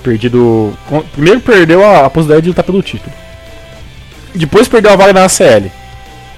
[0.03, 0.73] Perdido.
[1.13, 3.13] Primeiro perdeu a, a possibilidade de lutar pelo título.
[4.35, 5.71] Depois perdeu a vaga na CL.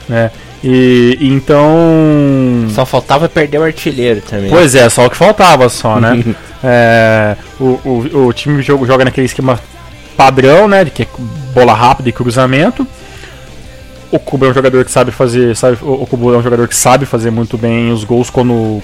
[0.08, 0.30] Né?
[0.62, 2.66] E então.
[2.70, 4.48] Só faltava perder o artilheiro também.
[4.48, 6.22] Pois é, só o que faltava só, né?
[6.62, 9.58] é, o, o, o time joga, joga naquele esquema
[10.16, 10.84] padrão, né?
[10.84, 11.06] Que é
[11.52, 12.86] bola rápida e cruzamento.
[14.10, 15.56] O Kubo é um jogador que sabe fazer.
[15.56, 18.80] Sabe, o Kubo é um jogador que sabe fazer muito bem os gols quando,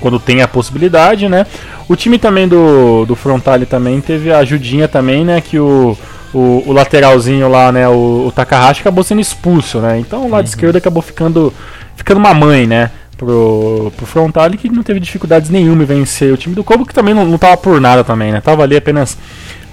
[0.00, 1.46] quando tem a possibilidade, né?
[1.88, 5.40] O time também do, do Frontale também teve a ajudinha também, né?
[5.40, 5.96] Que o
[6.32, 9.98] o, o lateralzinho lá, né, o, o, Takahashi acabou sendo expulso, né?
[9.98, 10.48] Então o lado uhum.
[10.48, 11.52] esquerdo acabou ficando
[11.96, 12.90] ficando uma mãe, né?
[13.16, 16.94] Pro, pro Frontale que não teve dificuldades nenhuma em vencer o time do Kobo, que
[16.94, 18.40] também não, não tava por nada também, né?
[18.40, 19.18] Tava ali apenas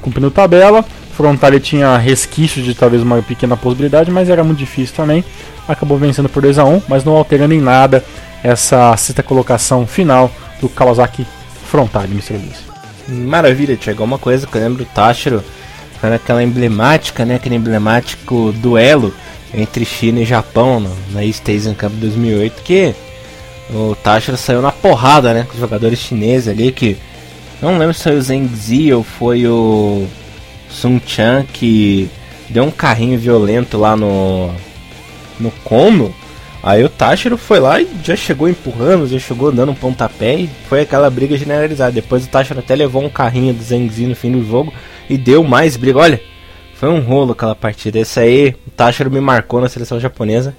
[0.02, 0.84] cumprindo tabela.
[1.16, 5.24] Frontale tinha resquício de talvez uma pequena possibilidade, mas era muito difícil também.
[5.68, 8.04] Acabou vencendo por 2 a 1 mas não alterando em nada
[8.44, 11.26] essa sexta colocação final do Kawasaki
[11.66, 12.34] Frontale, Mr.
[12.34, 12.68] Luiz.
[13.08, 15.44] Maravilha, chegou uma coisa que eu lembro do Tashiro,
[16.00, 19.14] foi aquela emblemática, né, aquele emblemático duelo
[19.54, 22.94] entre China e Japão no, na East Asian Cup 2008, que
[23.70, 26.98] o Tashiro saiu na porrada, né, com os jogadores chineses ali, que
[27.62, 30.06] não lembro se foi o Zheng Zi ou foi o
[30.70, 32.10] Sun Chan que
[32.50, 34.52] deu um carrinho violento lá no
[35.40, 36.14] no Kono.
[36.68, 40.50] Aí o Tashiro foi lá e já chegou empurrando, já chegou dando um pontapé e
[40.68, 41.94] foi aquela briga generalizada.
[41.94, 44.74] Depois o Tashiro até levou um carrinho do Zengzi no fim do jogo
[45.10, 46.00] e deu mais briga.
[46.00, 46.22] Olha,
[46.74, 48.00] foi um rolo aquela partida.
[48.00, 50.54] Esse aí, o Tashiro me marcou na seleção japonesa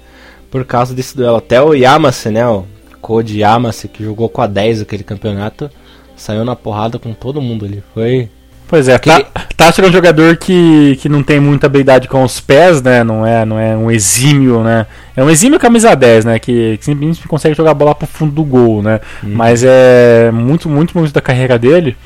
[0.49, 1.35] por causa desse duelo.
[1.35, 2.65] Até o Yamase, né, o
[2.99, 5.69] Code Yamase, que jogou com a 10 aquele campeonato,
[6.15, 7.83] saiu na porrada com todo mundo ali.
[7.93, 8.27] Foi
[8.69, 9.25] Pois é, Aquele...
[9.57, 13.03] Tássio é um jogador que, que não tem muita habilidade com os pés, né?
[13.03, 14.85] Não é, não é um exímio, né?
[15.15, 16.39] É um exímio camisa 10, né?
[16.39, 19.01] Que, que simplesmente consegue jogar a bola pro fundo do gol, né?
[19.23, 19.31] Hum.
[19.33, 21.97] Mas é muito, muito, muito da carreira dele.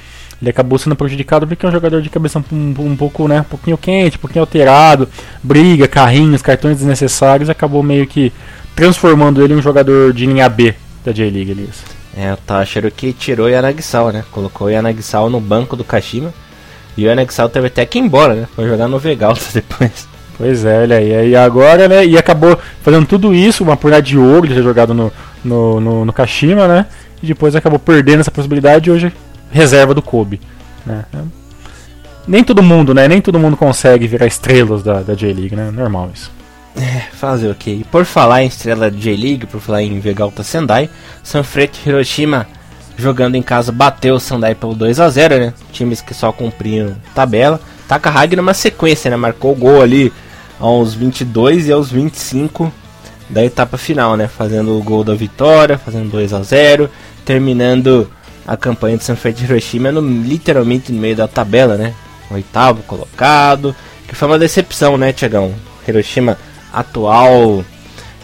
[0.42, 3.42] Ele acabou sendo prejudicado porque é um jogador de cabeça um, um pouco, né?
[3.42, 5.08] Um pouquinho quente, um pouquinho alterado,
[5.44, 8.32] briga, carrinhos, cartões desnecessários, acabou meio que
[8.74, 10.74] transformando ele em um jogador de linha B
[11.06, 11.84] da J-League, Elias.
[12.18, 14.24] É, o Táchiro que tirou o Yanagisawa, né?
[14.32, 16.34] Colocou o Yanagisawa no banco do Kashima
[16.98, 18.48] e o Anexal teve até que ir embora, né?
[18.56, 20.08] Foi jogar no Vegalta depois.
[20.38, 21.30] Pois é, olha aí.
[21.30, 22.06] E agora, né?
[22.06, 25.12] E acabou fazendo tudo isso, uma porrada de ouro de ter jogado no,
[25.44, 26.86] no, no, no, Kashima, né?
[27.22, 29.14] E depois acabou perdendo essa possibilidade e hoje
[29.52, 30.42] reserva do Kobe.
[30.86, 31.06] Né?
[32.28, 33.08] Nem todo mundo, né?
[33.08, 35.70] Nem todo mundo consegue virar estrelas da, da J-League, né?
[35.72, 36.32] Normal isso.
[36.76, 37.82] É, fazer o quê?
[37.92, 40.90] Por falar em estrela da J-League, por falar em Vegalta Sendai,
[41.22, 42.48] Sanfrecce Hiroshima
[42.98, 45.54] jogando em casa, bateu o Sandai pelo 2 a 0 né?
[45.72, 47.60] Times que só cumpriam tabela.
[47.88, 49.18] Takahagi numa sequência, né?
[49.18, 50.12] Marcou o gol ali
[50.60, 52.72] aos 22 e aos 25
[53.30, 54.28] da etapa final, né?
[54.28, 56.90] Fazendo o gol da vitória, fazendo 2 a 0
[57.26, 58.10] terminando
[58.46, 61.94] a campanha de Sanfrecce de Hiroshima no, literalmente no meio da tabela, né?
[62.30, 63.76] Oitavo colocado,
[64.08, 65.54] que foi uma decepção, né, Tiagão?
[65.88, 66.38] Hiroshima
[66.72, 67.64] atual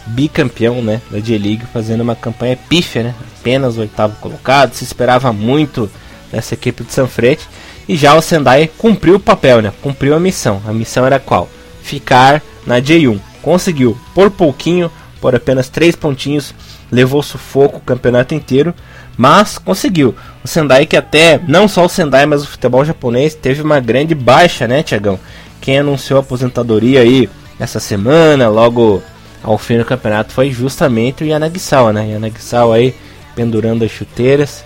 [0.06, 3.14] bicampeão, né, da J-League, fazendo uma campanha pífia, né?
[3.40, 5.90] Apenas o oitavo colocado, se esperava muito
[6.30, 7.48] dessa equipe de Sanfrecce.
[7.88, 9.72] E já o Sendai cumpriu o papel, né?
[9.82, 10.62] Cumpriu a missão.
[10.66, 11.48] A missão era qual?
[11.82, 13.18] Ficar na J1.
[13.42, 16.54] Conseguiu, por pouquinho, por apenas três pontinhos,
[16.92, 18.74] levou sufoco o campeonato inteiro,
[19.16, 20.14] mas conseguiu.
[20.44, 24.14] O Sendai que até, não só o Sendai, mas o futebol japonês teve uma grande
[24.14, 25.18] baixa, né, Tiagão?
[25.60, 29.02] Quem anunciou a aposentadoria aí essa semana, logo
[29.42, 32.10] ao fim do campeonato, foi justamente o Yanagisawa, né?
[32.10, 32.94] Yanagisawa aí
[33.40, 34.62] pendurando as chuteiras.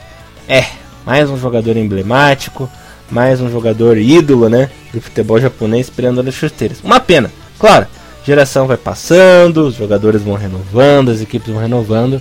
[0.49, 0.65] É,
[1.07, 2.69] mais um jogador emblemático,
[3.09, 6.81] mais um jogador ídolo, né, do futebol japonês pendurando as chuteiras.
[6.83, 7.87] Uma pena, claro.
[8.27, 12.21] Geração vai passando, os jogadores vão renovando, as equipes vão renovando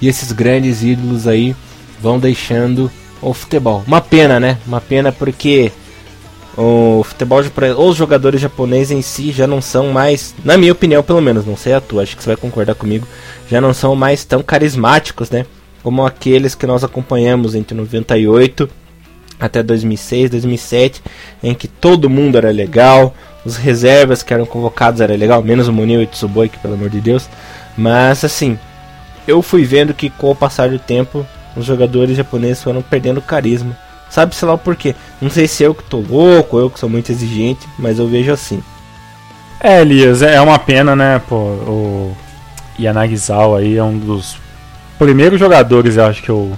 [0.00, 1.56] e esses grandes ídolos aí
[2.00, 2.88] vão deixando
[3.20, 3.82] o futebol.
[3.84, 4.58] Uma pena, né?
[4.66, 5.72] Uma pena porque
[6.56, 7.40] o futebol
[7.78, 11.56] os jogadores japoneses em si já não são mais, na minha opinião pelo menos, não
[11.56, 13.06] sei a tua, acho que você vai concordar comigo,
[13.50, 15.44] já não são mais tão carismáticos, né?
[15.82, 18.68] Como aqueles que nós acompanhamos entre 98
[19.38, 21.02] até 2006, 2007,
[21.42, 23.14] em que todo mundo era legal,
[23.44, 26.74] os reservas que eram convocados era legal, menos o Munio e o Tsuboi, que pelo
[26.74, 27.28] amor de Deus.
[27.76, 28.58] Mas assim,
[29.26, 31.24] eu fui vendo que com o passar do tempo,
[31.56, 33.76] os jogadores japoneses foram perdendo carisma.
[34.10, 34.94] Sabe-se lá o porquê.
[35.20, 38.32] Não sei se eu que tô louco, eu que sou muito exigente, mas eu vejo
[38.32, 38.62] assim.
[39.60, 41.20] É, Elias, é uma pena, né?
[41.28, 42.16] Pô, o
[42.78, 44.36] Yanagisawa aí é um dos
[44.98, 46.56] primeiros jogadores, eu acho que eu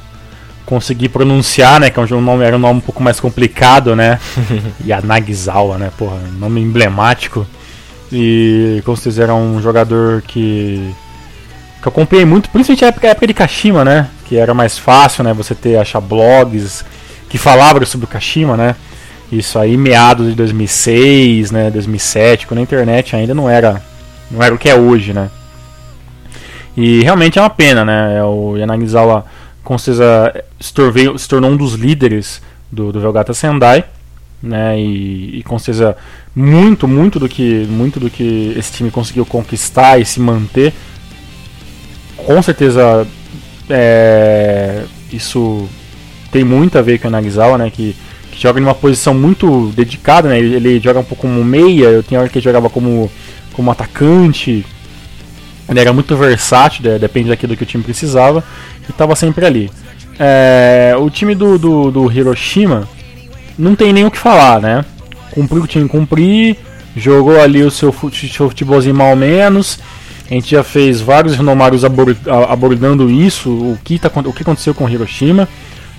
[0.67, 1.91] consegui pronunciar, né?
[1.91, 4.19] Que é um nome, era um nome um pouco mais complicado, né?
[4.87, 5.91] Yanagisawa, né?
[5.99, 7.47] Porra, nome emblemático.
[8.13, 10.95] E com certeza era um jogador que.
[11.81, 14.09] que eu acompanhei muito, principalmente na época, época de Kashima, né?
[14.27, 15.33] Que era mais fácil, né?
[15.33, 16.85] Você ter achar blogs
[17.29, 18.75] que falavam sobre o Kashima, né?
[19.31, 21.71] Isso aí meados de 2006, né?
[21.71, 23.81] 2007, quando a internet ainda não era
[24.31, 25.31] não era o que é hoje, né?
[26.81, 28.17] E realmente é uma pena, né?
[28.17, 29.27] É o Yanagisawa
[29.63, 30.73] com certeza se,
[31.29, 32.41] tornou um dos líderes
[32.73, 33.85] do, do Velgata Sendai,
[34.43, 34.81] né?
[34.81, 35.95] E, e, com certeza
[36.35, 40.73] muito, muito do que muito do que esse time conseguiu conquistar e se manter,
[42.17, 43.07] com certeza
[43.69, 45.69] é, isso
[46.33, 47.69] tem muito a ver com o Yanagisawa, né?
[47.71, 47.95] Que,
[48.33, 50.39] que joga em uma posição muito dedicada, né?
[50.39, 53.11] Ele, ele joga um pouco como meia, eu tinha hora que ele jogava como
[53.53, 54.65] como atacante,
[55.71, 58.45] ele era muito versátil, depende daquilo que o time precisava,
[58.87, 59.71] e estava sempre ali.
[60.19, 62.87] É, o time do, do, do, Hiroshima
[63.59, 64.85] não tem nem o que falar, né?
[65.31, 66.57] cumpriu o que cumprir,
[66.97, 69.79] jogou ali o seu futebolzinho mal menos.
[70.31, 74.89] A gente já fez vários renomários abordando isso, o que, tá, o que aconteceu com
[74.89, 75.49] Hiroshima.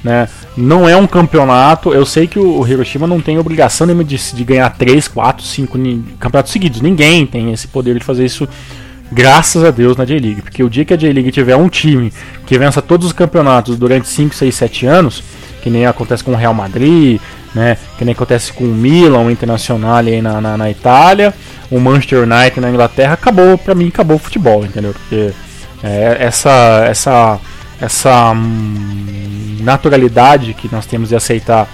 [0.04, 0.28] Né?
[0.56, 1.94] Não é um campeonato.
[1.94, 5.78] Eu sei que o Hiroshima não tem obrigação de, de ganhar 3, 4, 5
[6.18, 6.82] campeonatos seguidos.
[6.82, 8.48] Ninguém tem esse poder de fazer isso,
[9.12, 10.42] graças a Deus, na J-League.
[10.42, 12.12] Porque o dia que a J-League tiver um time
[12.46, 15.24] que vença todos os campeonatos durante 5, 6, 7 anos,
[15.62, 17.20] que nem acontece com o Real Madrid,
[17.54, 17.78] né?
[17.98, 21.34] que nem acontece com o Milan, o Internacional aí na, na, na Itália,
[21.70, 24.94] o Manchester United na Inglaterra, acabou, pra mim, acabou o futebol, entendeu?
[24.94, 25.32] Porque
[25.84, 27.40] é, essa, essa,
[27.80, 31.68] essa hum, naturalidade que nós temos de aceitar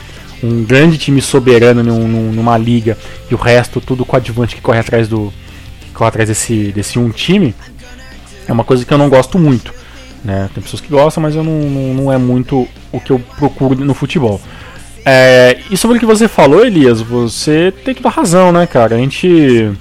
[0.43, 2.97] um grande time soberano num, numa liga
[3.29, 5.33] e o resto tudo coadjuvante que corre atrás do
[5.97, 7.55] corre atrás desse, desse um time
[8.47, 9.73] é uma coisa que eu não gosto muito
[10.23, 10.49] né?
[10.53, 13.75] tem pessoas que gostam mas eu não, não, não é muito o que eu procuro
[13.83, 14.39] no futebol
[15.05, 18.97] é, e sobre o que você falou Elias você tem toda razão né cara a
[18.99, 19.71] gente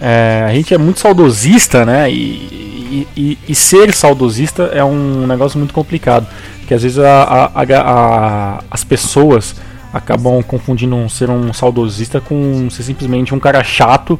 [0.00, 5.58] é, a gente é muito saudosista né e, e, e, ser saudosista é um negócio
[5.58, 6.26] muito complicado.
[6.66, 9.56] Que às vezes a, a, a, as pessoas
[9.92, 14.18] acabam confundindo um, ser um saudosista com ser simplesmente um cara chato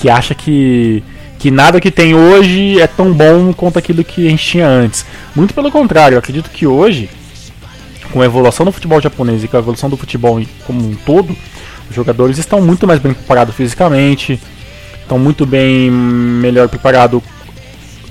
[0.00, 1.04] que acha que,
[1.38, 5.04] que nada que tem hoje é tão bom quanto aquilo que a gente tinha antes.
[5.36, 7.10] Muito pelo contrário, eu acredito que hoje,
[8.10, 11.36] com a evolução do futebol japonês e com a evolução do futebol como um todo,
[11.88, 14.40] os jogadores estão muito mais bem preparados fisicamente,
[15.02, 17.20] estão muito bem melhor preparados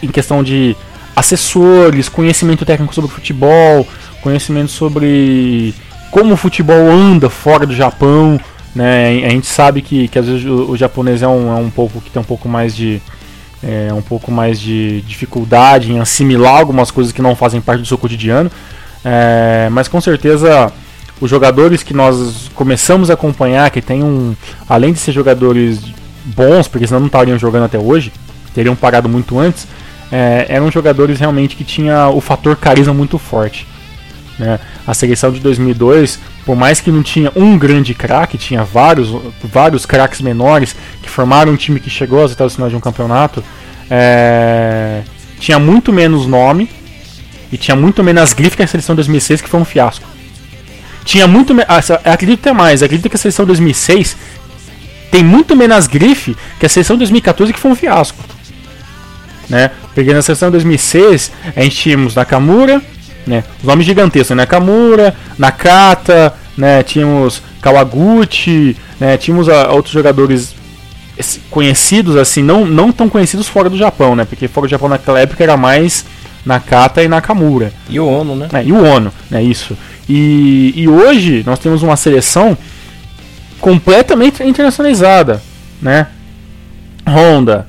[0.04, 0.75] em questão de
[1.15, 3.88] assessores, conhecimento técnico sobre futebol,
[4.21, 5.73] conhecimento sobre
[6.12, 8.39] como o futebol anda fora do Japão.
[8.75, 9.25] Né?
[9.25, 12.01] A gente sabe que, que às vezes o, o japonês é um, é um povo
[12.01, 13.01] que tem um pouco mais de
[13.62, 17.86] é, um pouco mais de dificuldade em assimilar algumas coisas que não fazem parte do
[17.86, 18.49] seu cotidiano.
[19.03, 20.71] É, mas com certeza
[21.19, 24.36] os jogadores que nós começamos a acompanhar, que tem um.
[24.67, 25.79] Além de ser jogadores
[26.25, 28.12] bons, porque senão não estariam jogando até hoje,
[28.53, 29.67] teriam parado muito antes,
[30.12, 33.67] é, eram jogadores realmente que tinha o fator carisma muito forte.
[34.38, 34.60] Né?
[34.88, 39.09] A seleção de 2002, por mais que não tinha um grande craque, tinha vários,
[39.43, 43.43] vários craques menores que formaram um time que chegou às etapas finais de um campeonato,
[43.88, 45.03] é,
[45.39, 46.67] tinha muito menos nome
[47.51, 50.07] e tinha muito menos grife que a seleção de 2006, que foi um fiasco.
[51.05, 51.69] Tinha muito menos.
[52.03, 54.17] Acredito até mais, acredito que a seleção de 2006
[55.12, 58.23] tem muito menos grife que a seleção de 2014, que foi um fiasco.
[59.47, 59.69] Né?
[59.93, 62.81] Porque na seleção de 2006 a gente tínhamos Nakamura,
[63.27, 63.43] né?
[63.59, 64.38] Os nomes gigantescos, né?
[64.38, 66.84] Nakamura, Nakata, né?
[66.84, 69.17] Tínhamos Kawaguchi, né?
[69.17, 70.54] Tínhamos a, ah, outros jogadores
[71.50, 74.26] conhecidos assim, não, não tão conhecidos fora do Japão, né?
[74.26, 76.06] Porque fora do Japão naquela época era mais
[76.45, 77.72] Nakata e Nakamura.
[77.89, 78.50] E o Ono, né?
[78.54, 79.41] É, e o Ono, né?
[79.41, 79.78] Isso.
[80.08, 82.58] E, e hoje nós temos uma seleção
[83.62, 85.41] completamente internacionalizada,
[85.82, 86.08] né?
[87.08, 87.67] Honda,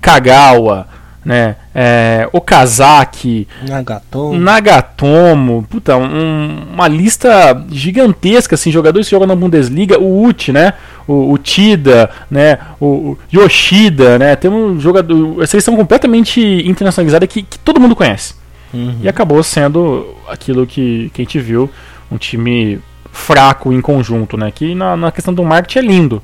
[0.00, 0.88] Kagawa,
[1.24, 1.56] né?
[1.74, 9.98] É, Okazaki, Nagatomo, Nagatomo puta, um, uma lista gigantesca, assim, jogadores que jogam na Bundesliga,
[9.98, 10.74] o Uchi, né?
[11.06, 12.58] O, o Tida, né?
[12.80, 14.36] O, o, Yoshida, né?
[14.36, 18.34] Tem um jogador, a seleção completamente internacionalizada que, que todo mundo conhece.
[18.74, 18.96] Uhum.
[19.02, 21.70] E acabou sendo aquilo que, que a gente viu,
[22.10, 22.80] um time
[23.12, 24.50] fraco em conjunto, né?
[24.50, 26.22] Que na, na questão do marketing é lindo,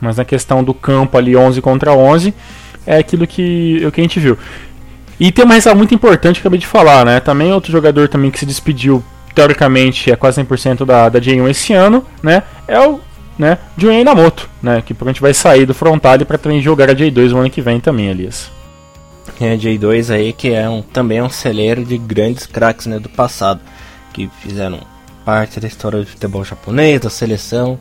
[0.00, 2.32] mas na questão do campo ali 11 contra 11
[2.86, 4.36] é aquilo que, o que a gente viu.
[5.18, 7.20] E tem uma ressalva muito importante que eu acabei de falar, né?
[7.20, 11.72] Também outro jogador também que se despediu, teoricamente, é quase 100% da, da J1 esse
[11.74, 12.42] ano, né?
[12.66, 13.00] É o
[13.38, 14.82] né, Junya Inamoto, né?
[14.84, 17.80] Que provavelmente vai sair do Frontale para também jogar a J2 o ano que vem
[17.80, 18.50] também, Elias.
[19.38, 22.98] É a J2 aí que é um, também é um celeiro de grandes craques né,
[22.98, 23.60] do passado,
[24.12, 24.80] que fizeram
[25.24, 27.78] parte da história do futebol japonês, da seleção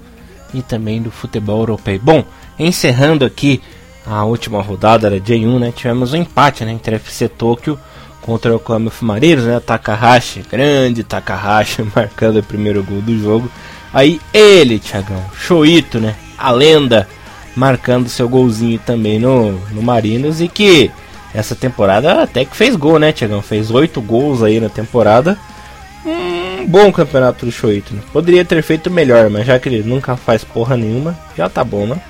[0.54, 2.00] e também do futebol europeu.
[2.02, 2.24] Bom,
[2.58, 3.62] encerrando aqui
[4.10, 7.80] a última rodada da J1, né, tivemos um empate né, entre FC Tokyo
[8.22, 13.52] contra o Yokohama Marinos, né, Takahashi, grande Takahashi, marcando o primeiro gol do jogo.
[13.94, 17.08] Aí ele, Thiagão, Shoito, né, a lenda,
[17.56, 20.90] marcando seu golzinho também no, no Marinos e que
[21.34, 23.42] essa temporada até que fez gol, né, Thiagão?
[23.42, 25.38] Fez oito gols aí na temporada.
[26.04, 28.02] Um bom campeonato do Shoito, né?
[28.12, 31.86] Poderia ter feito melhor, mas já que ele nunca faz porra nenhuma, já tá bom,
[31.86, 32.02] né?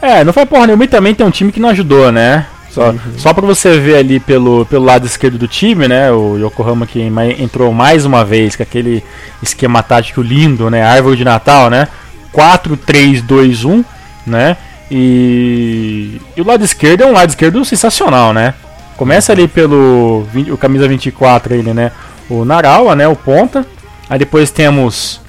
[0.00, 2.46] É, não foi porra nenhuma e também tem um time que não ajudou, né?
[2.70, 2.98] Só, uhum.
[3.16, 6.12] só pra você ver ali pelo, pelo lado esquerdo do time, né?
[6.12, 7.00] O Yokohama que
[7.38, 9.02] entrou mais uma vez com aquele
[9.42, 10.82] esquema tático lindo, né?
[10.82, 11.88] Árvore de Natal, né?
[12.32, 13.84] 4-3-2-1,
[14.26, 14.56] né?
[14.90, 18.54] E, e o lado esquerdo é um lado esquerdo sensacional, né?
[18.96, 21.90] Começa ali pelo o camisa 24 ele, né?
[22.28, 23.08] O Narawa, né?
[23.08, 23.66] O ponta.
[24.08, 25.20] Aí depois temos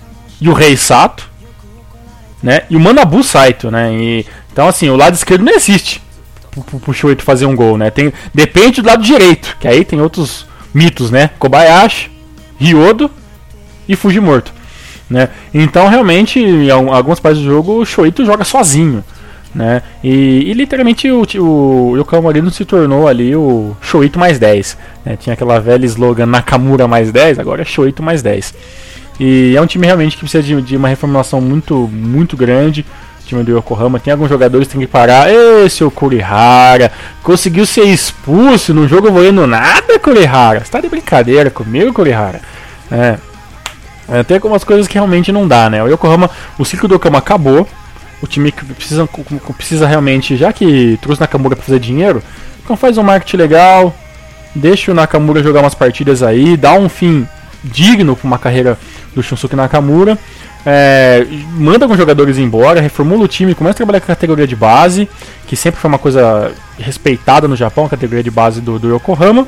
[0.42, 1.30] o Rei Sato,
[2.42, 2.62] né?
[2.70, 3.94] E o Manabu Saito, né?
[3.94, 4.26] E,
[4.60, 6.02] então, assim, o lado esquerdo não existe
[6.84, 7.90] pro, Shoito fazer um gol, né?
[7.90, 11.30] Tem, depende do lado direito, que aí tem outros mitos, né?
[11.40, 12.12] Kobayashi,
[12.58, 13.10] Ryodo
[13.88, 14.52] e Fujimoto,
[15.10, 15.30] né?
[15.54, 19.02] Então, realmente, em algumas partes do jogo, o Shoito joga sozinho,
[19.56, 19.82] né?
[20.04, 24.78] E, e literalmente o, o Yokao Marino se tornou ali o Shoito mais 10.
[25.06, 25.16] Né?
[25.16, 28.54] Tinha aquela velha slogan Nakamura mais 10, agora é Shoito mais 10.
[29.22, 32.86] E é um time realmente que precisa de, de uma reformulação muito, muito grande
[33.30, 34.00] time do Yokohama.
[34.00, 35.32] Tem alguns jogadores que tem que parar.
[35.32, 36.92] Ê, seu Kurihara,
[37.24, 40.64] conseguiu ser expulso no jogo voando nada, Kurihara.
[40.64, 42.42] Você tá de brincadeira comigo, Kurihara?
[42.92, 43.18] É.
[44.10, 44.24] é.
[44.24, 45.84] Tem algumas coisas que realmente não dá, né?
[45.84, 47.68] O Yokohama, o ciclo do Yokohama acabou.
[48.22, 49.08] O time precisa,
[49.56, 52.22] precisa realmente, já que trouxe Nakamura para fazer dinheiro,
[52.62, 53.96] então faz um marketing legal,
[54.54, 57.26] deixa o Nakamura jogar umas partidas aí, dá um fim
[57.64, 58.78] digno para uma carreira
[59.16, 60.18] do Shunsuke Nakamura
[60.66, 64.56] é, manda alguns jogadores embora, reformula o time, começa a trabalhar com a categoria de
[64.56, 65.10] base,
[65.48, 69.48] que sempre foi uma coisa respeitada no Japão, a categoria de base do, do Yokohama,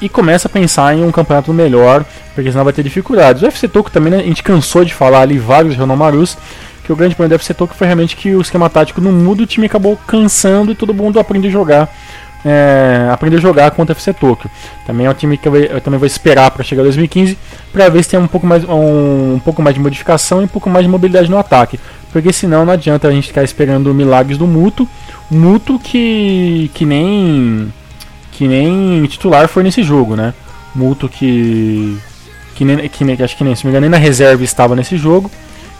[0.00, 2.04] e começa a pensar em um campeonato melhor,
[2.34, 3.42] porque senão vai ter dificuldades.
[3.42, 6.36] O FC Tokyo também, né, a gente cansou de falar ali vários Renomarus,
[6.82, 9.42] que o grande problema do FC Tokyo foi realmente que o esquema tático não muda,
[9.42, 11.94] o time acabou cansando e todo mundo aprende a jogar
[12.44, 14.50] é, aprender a jogar contra o FC Tokyo.
[14.86, 17.38] Também é um time que eu, eu também vou esperar para chegar em 2015
[17.72, 20.48] para ver se tem um pouco, mais, um, um, pouco mais de modificação e um
[20.48, 21.78] pouco mais de mobilidade no ataque.
[22.12, 24.88] Porque senão não adianta a gente ficar esperando milagres do Muto.
[25.30, 27.72] Muto que, que nem
[28.32, 30.34] que nem titular foi nesse jogo, né?
[30.74, 31.96] Muto que
[32.54, 34.96] que nem, que nem acho que nem se me engano nem na reserva estava nesse
[34.96, 35.30] jogo.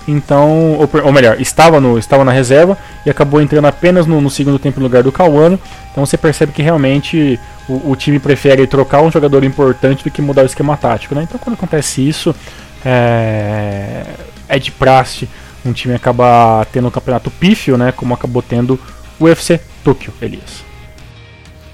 [0.06, 2.76] Então, ou, ou, melhor, estava, no, estava na reserva
[3.06, 5.58] e acabou entrando apenas no, no segundo tempo no lugar do Cauano.
[5.90, 7.38] Então você percebe que realmente
[7.68, 11.14] o, o, time prefere trocar um jogador importante do que mudar o esquema tático.
[11.14, 11.22] Né?
[11.22, 12.34] Então quando acontece isso,
[12.84, 14.04] é,
[14.48, 15.28] é de praxe
[15.64, 17.92] um time acaba tendo um campeonato pífio, né?
[17.92, 18.78] Como acabou tendo
[19.18, 20.64] o UFC Tokyo, Elias.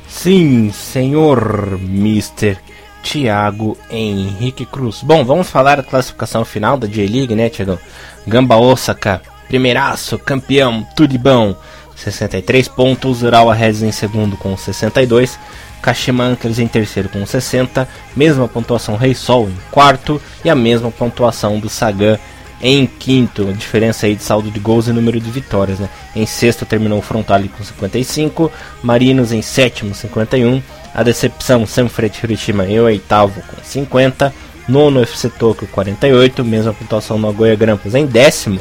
[0.07, 2.59] Sim, senhor Mister
[3.03, 5.03] Thiago Henrique Cruz.
[5.03, 7.78] Bom, vamos falar da classificação final da J-League, né, Thiago?
[8.26, 11.57] Gamba Osaka, primeiraço, campeão, tudo bom,
[11.96, 15.38] 63 pontos, Urawa Reds em segundo com 62,
[15.82, 20.90] Kashima Antlers em terceiro com 60, mesma pontuação Rei Sol em quarto e a mesma
[20.90, 22.18] pontuação do Sagan
[22.61, 25.88] em quinto, a diferença aí de saldo de gols e número de vitórias, né?
[26.14, 28.51] Em sexto terminou o Frontale com 55,
[28.82, 30.61] Marinos em sétimo 51,
[30.95, 34.32] a decepção Sanfrecce Hiroshima em oitavo com 50,
[34.68, 38.61] nono FC Tokyo 48, mesma pontuação Nagoya Grampus em décimo,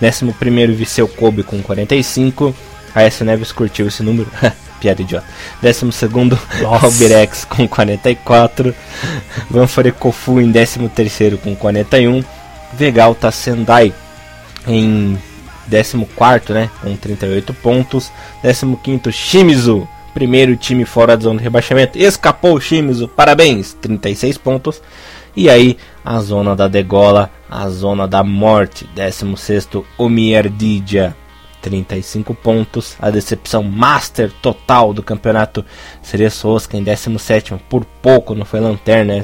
[0.00, 2.54] décimo primeiro Viseu Kobe com 45,
[2.94, 4.30] a S Neves curtiu esse número,
[4.80, 5.26] piada idiota,
[5.60, 8.74] décimo segundo Albirex com 44,
[9.50, 12.22] Vanfore Kofu em décimo terceiro com 41,
[12.74, 13.92] Vegalta Sendai
[14.66, 15.18] em
[15.68, 18.10] 14, né, com 38 pontos.
[18.42, 19.88] 15 Shimizu,
[20.18, 21.96] primeiro time fora da zona de rebaixamento.
[21.96, 24.82] Escapou o Shimizu, parabéns, 36 pontos.
[25.36, 28.84] E aí, a zona da degola, a zona da morte.
[28.96, 31.14] 16 Omierdija,
[31.62, 32.96] 35 pontos.
[32.98, 35.64] A decepção master total do campeonato
[36.02, 39.22] seria Osaka em 17, por pouco não foi lanterna,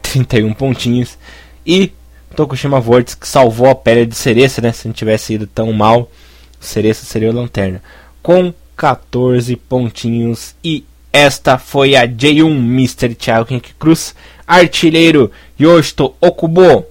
[0.00, 0.54] 31 né?
[0.54, 1.18] pontinhos.
[1.66, 1.92] E
[2.34, 4.72] Tokushima Vortex que salvou a pele de Cereça, né?
[4.72, 6.10] Se não tivesse ido tão mal,
[6.58, 7.82] Cereça seria o lanterna.
[8.22, 13.14] Com 14 pontinhos e esta foi a J1 Mr.
[13.14, 14.14] Thiago Cruz,
[14.46, 16.86] artilheiro Yoshito Okubo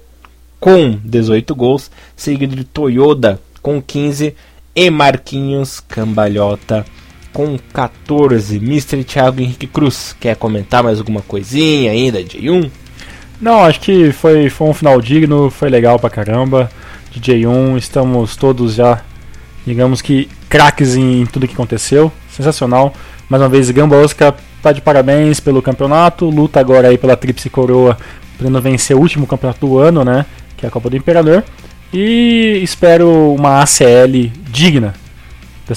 [0.60, 4.36] com 18 gols, seguido de Toyoda com 15
[4.76, 6.86] e Marquinhos Cambalhota
[7.34, 8.58] com 14.
[8.58, 9.04] Mr.
[9.04, 12.70] Thiago Henrique Cruz, quer comentar mais alguma coisinha ainda, J1?
[13.42, 16.70] Não, acho que foi, foi um final digno, foi legal pra caramba.
[17.12, 19.04] DJ1, estamos todos já,
[19.70, 22.12] digamos que, craques em tudo que aconteceu.
[22.32, 22.92] Sensacional.
[23.30, 26.26] Mais uma vez, Gamba Oscar tá de parabéns pelo campeonato.
[26.26, 27.96] Luta agora aí pela Tríplice Coroa,
[28.36, 30.26] podendo vencer o último campeonato do ano, né?
[30.58, 31.44] Que é a Copa do Imperador.
[31.94, 34.94] E espero uma ACL digna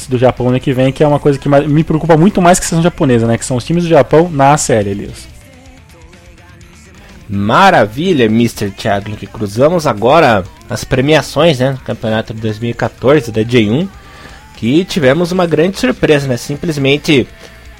[0.08, 2.64] do Japão ano que vem, que é uma coisa que me preocupa muito mais que
[2.64, 3.36] a seleção japonesa, né?
[3.36, 5.31] Que são os times do Japão na ACL, Elias.
[7.28, 8.70] Maravilha, Mr.
[8.70, 9.56] Thiago Henrique Cruz.
[9.56, 13.88] Vamos agora às premiações né, do campeonato de 2014 da J1,
[14.56, 16.36] que tivemos uma grande surpresa, né?
[16.36, 17.26] Simplesmente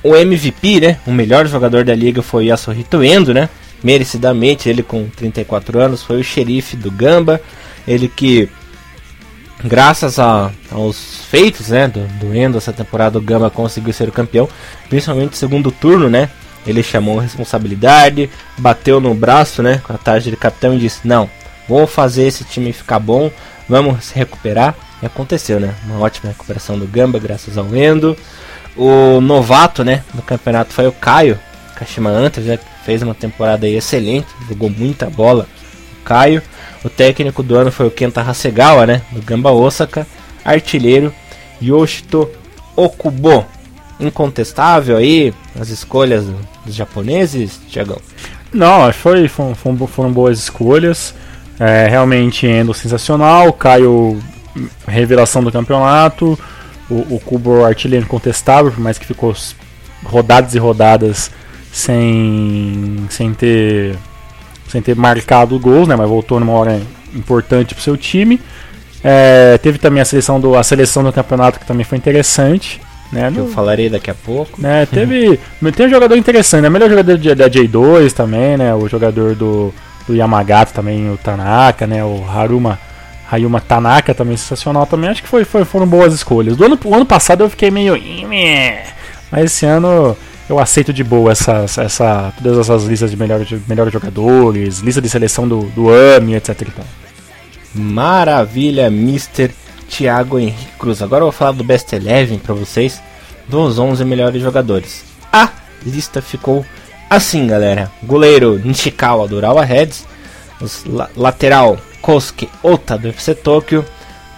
[0.03, 0.99] o MVP, né?
[1.07, 3.49] O melhor jogador da liga foi Yasuhito Endo, né?
[3.83, 7.41] Merecidamente, ele com 34 anos, foi o xerife do Gamba.
[7.87, 8.49] Ele que,
[9.65, 14.13] graças a, aos feitos né, do, do Endo essa temporada, o Gamba conseguiu ser o
[14.13, 14.49] campeão,
[14.89, 16.31] principalmente no segundo turno, né?
[16.67, 21.07] Ele chamou a responsabilidade, bateu no braço, né, com a tarja de capitão e disse:
[21.07, 21.29] "Não,
[21.69, 23.31] vou fazer esse time ficar bom,
[23.69, 24.75] vamos se recuperar".
[25.03, 25.75] E aconteceu, né?
[25.85, 28.17] Uma ótima recuperação do Gamba, graças ao Endo.
[28.77, 31.39] O novato, né, do campeonato foi o Caio,
[31.75, 35.47] Kashima Antlers, né, fez uma temporada excelente, jogou muita bola.
[36.01, 36.43] O Caio.
[36.85, 40.07] O técnico do ano foi o Kenta Hasegawa, né, do Gamba Osaka.
[40.45, 41.15] Artilheiro
[41.61, 42.29] Yoshito
[42.75, 43.47] Okubo.
[44.03, 46.25] Incontestável aí as escolhas
[46.65, 47.99] dos japoneses, Tiagão?
[48.53, 49.55] Não, foi, foram,
[49.87, 51.15] foram boas escolhas.
[51.59, 54.21] É, realmente Endo sensacional, Caio
[54.87, 56.39] revelação do campeonato,
[56.91, 59.35] o, o Kubo artilheiro incontestável, por mais que ficou
[60.05, 61.31] rodadas e rodadas
[61.73, 63.97] sem, sem ter
[64.69, 66.81] sem ter marcado gols, né, mas voltou numa hora
[67.15, 68.41] importante para o seu time.
[69.05, 72.81] É, teve também a seleção do a seleção do campeonato que também foi interessante.
[73.13, 74.61] Né, no, eu falarei daqui a pouco.
[74.61, 75.39] Né, teve,
[75.77, 79.73] tem um jogador interessante, né, melhor jogador da J2 também, né, o jogador do,
[80.07, 82.79] do Yamagata também, o Tanaka, né, o Haruma
[83.31, 85.09] Hayuma Tanaka também sensacional também.
[85.09, 86.55] Acho que foi, foi, foram boas escolhas.
[86.55, 87.95] Do ano, o ano passado eu fiquei meio.
[89.31, 90.15] Mas esse ano
[90.49, 95.09] eu aceito de boa essa, essa, todas essas listas de melhores, melhores jogadores, lista de
[95.09, 96.69] seleção do, do AMI, etc.
[97.75, 99.51] Maravilha, Mr.
[99.93, 101.03] Thiago Henrique Cruz.
[101.03, 103.01] Agora eu vou falar do Best Eleven para vocês,
[103.47, 105.05] dos 11 melhores jogadores.
[105.31, 105.51] A
[105.85, 106.65] lista ficou
[107.11, 110.07] assim, galera: goleiro Nishikawa do Urawa Reds,
[110.87, 113.85] la lateral Kosuke Ota do UFC Tokyo,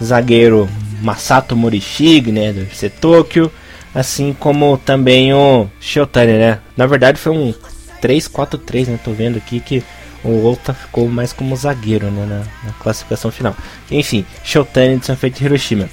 [0.03, 0.69] zagueiro
[1.01, 3.49] Masato Morishige, né, do UFC Tokyo,
[3.93, 6.59] assim como também o Shotani, né?
[6.75, 7.53] Na verdade foi um
[8.01, 8.99] 3-4-3, né?
[9.03, 9.83] Tô vendo aqui que
[10.25, 13.55] o Ota ficou mais como zagueiro, né, na, na classificação final.
[13.89, 15.87] Enfim, Shotani de São Feito de Hiroshima.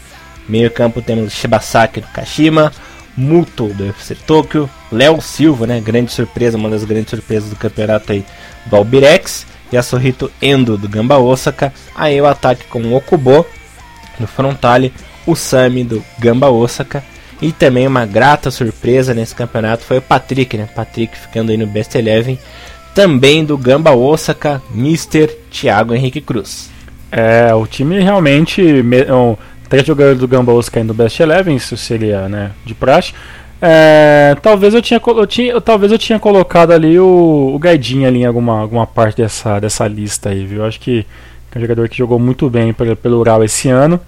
[0.48, 2.72] Meio campo temos Shibasaki do Kashima,
[3.16, 8.10] Muto do UFC Tokyo, Léo Silva, né, grande surpresa, uma das grandes surpresas do campeonato
[8.10, 8.24] aí
[8.66, 13.46] do Albirex, Yasuhito Endo do Gamba Osaka, aí o ataque com o Okubo
[14.18, 14.92] no frontale,
[15.26, 17.04] o Sami do Gamba Osaka
[17.42, 20.68] e também uma grata surpresa nesse campeonato foi o Patrick, né?
[20.74, 22.38] Patrick ficando aí no Best Eleven,
[22.94, 25.28] também do Gamba Osaka, Mr.
[25.50, 26.70] Thiago Henrique Cruz.
[27.10, 28.62] É, o time realmente,
[29.68, 33.12] três jogadores do Gamba Osaka indo Best Eleven, isso seria, né, de praxe.
[33.64, 38.24] É, talvez eu tinha, eu tinha, talvez eu tinha colocado ali o, o ali em
[38.24, 40.64] alguma, alguma parte dessa, dessa lista aí, viu?
[40.64, 41.06] Acho que
[41.54, 44.00] é um jogador que jogou muito bem pelo, pelo Ural esse ano.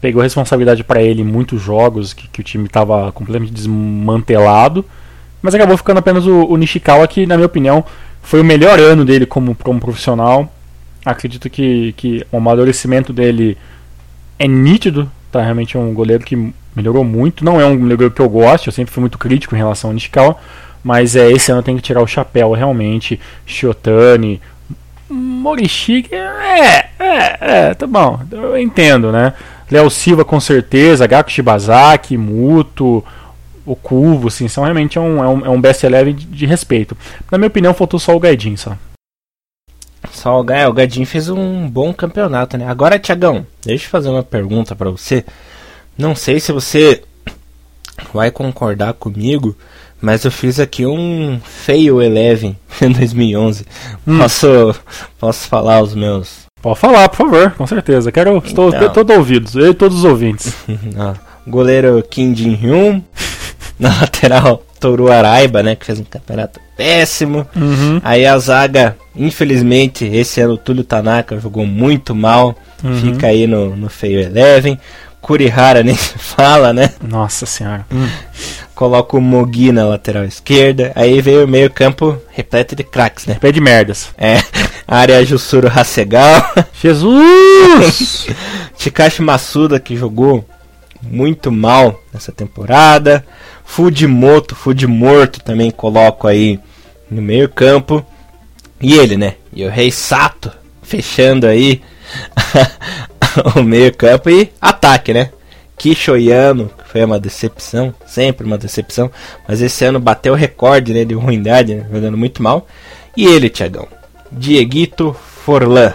[0.00, 4.84] Pegou responsabilidade para ele em muitos jogos que, que o time estava completamente desmantelado.
[5.40, 7.84] Mas acabou ficando apenas o, o Nishikawa, que, na minha opinião,
[8.22, 10.52] foi o melhor ano dele como, como profissional.
[11.04, 13.56] Acredito que, que o amadurecimento dele
[14.38, 15.10] é nítido.
[15.30, 15.42] Tá?
[15.42, 17.44] Realmente é um goleiro que melhorou muito.
[17.44, 19.94] Não é um goleiro que eu gosto, eu sempre fui muito crítico em relação ao
[19.94, 20.36] Nishikawa,
[20.82, 23.20] mas é, esse ano tem que tirar o chapéu realmente.
[23.44, 24.40] Shiotani,
[25.08, 29.32] Morishige, é, é, é, tá bom, eu entendo, né?
[29.70, 33.04] Léo Silva com certeza, Gaku Shibazaki, Muto,
[33.68, 36.96] o Cubo, assim, são realmente um, é um, é um best eleven de, de, respeito.
[37.30, 38.76] Na minha opinião, faltou só o Gaidin, só.
[40.10, 42.66] Só o Gaidin, o Gaidin fez um bom campeonato, né?
[42.66, 45.24] Agora, Tiagão, deixa eu fazer uma pergunta para você.
[45.96, 47.02] Não sei se você
[48.12, 49.54] vai concordar comigo,
[50.00, 53.66] mas eu fiz aqui um Fail Eleven em 2011.
[54.06, 54.18] Hum.
[54.18, 54.74] Posso,
[55.18, 56.46] posso falar os meus?
[56.62, 58.10] Pode falar, por favor, com certeza.
[58.10, 58.92] Quero, estou então.
[58.92, 60.54] todo ouvidos, eu e todos os ouvintes.
[60.98, 61.14] ah,
[61.46, 63.02] goleiro Kim Jin-hyun.
[63.78, 67.46] Na lateral, Toru Araiba, né, que fez um campeonato péssimo.
[67.54, 68.00] Uhum.
[68.02, 72.56] Aí a zaga, infelizmente, esse ano o Túlio Tanaka jogou muito mal.
[72.82, 73.00] Uhum.
[73.00, 74.78] Fica aí no, no Feio Eleven.
[75.20, 76.92] Kurihara nem se fala, né?
[77.02, 77.84] Nossa senhora.
[77.92, 78.08] Hum.
[78.74, 80.92] Coloca o Mogi na lateral esquerda.
[80.94, 83.36] Aí veio o meio campo repleto de craques, né?
[83.40, 84.10] Pé de merdas.
[84.16, 84.38] É.
[84.86, 86.40] Área Jussuro Hasegal.
[86.80, 88.28] Jesus!
[88.78, 90.46] Chikashi Masuda, que jogou
[91.02, 93.24] muito mal nessa temporada.
[93.68, 96.58] Fudimoto, Fudimorto também coloco aí
[97.08, 98.04] no meio campo.
[98.80, 99.34] E ele, né?
[99.52, 100.50] E o Rei Sato,
[100.82, 101.80] fechando aí
[103.54, 105.30] o meio campo e ataque, né?
[105.76, 109.12] Kishoyano, que foi uma decepção, sempre uma decepção,
[109.46, 112.66] mas esse ano bateu o recorde né, de ruindade, né, jogando muito mal.
[113.16, 113.86] E ele, Tiagão,
[114.32, 115.14] Dieguito
[115.44, 115.92] Forlan.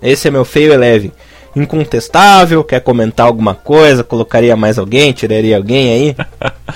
[0.00, 1.12] Esse é meu feio eleve.
[1.56, 4.02] Incontestável, quer comentar alguma coisa?
[4.02, 5.12] Colocaria mais alguém?
[5.12, 6.16] Tiraria alguém aí?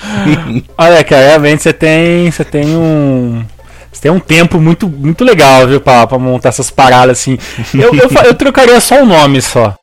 [0.77, 3.43] Olha, cara, realmente você tem, você tem um
[3.91, 7.37] você tem um tempo muito, muito legal, viu, pra, pra montar essas paradas assim.
[7.73, 9.75] Eu, eu, eu trocaria só o um nome só.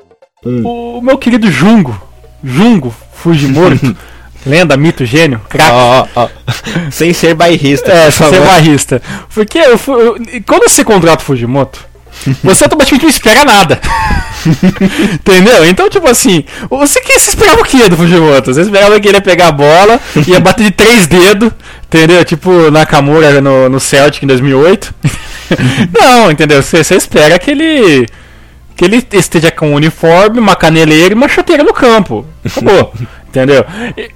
[0.45, 0.63] Hum.
[0.65, 2.01] O, o, meu querido Jungo.
[2.43, 3.97] Jungo Fujimorto.
[4.47, 5.73] Lenda, mito, gênio, craque.
[5.73, 6.91] Oh, oh, oh.
[6.93, 7.91] Sem ser bairrista.
[7.91, 9.03] É, sem ser bairrista.
[9.35, 10.17] Porque eu, eu,
[10.47, 11.85] quando você contrata o Fujimoto,
[12.43, 13.81] você automaticamente não espera nada.
[15.13, 15.65] Entendeu?
[15.67, 18.53] Então, tipo assim, você, que, você esperava o que do Fujimoto?
[18.53, 21.51] Você esperava que ele ia pegar a bola, ia bater de três dedos,
[21.85, 22.25] entendeu?
[22.25, 24.95] Tipo Nakamura no, no Celtic em 2008.
[26.01, 26.63] não, entendeu?
[26.63, 28.07] Você, você espera que ele
[28.77, 32.27] que ele esteja com um uniforme, uma caneleira e uma chuteira no campo.
[32.45, 32.93] Acabou.
[33.27, 33.65] entendeu?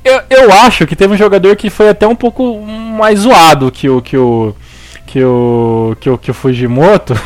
[0.05, 3.89] Eu, eu acho que teve um jogador que foi até um pouco mais zoado que
[3.89, 4.55] o que o
[5.07, 7.19] que o que o, que o Fujimoto,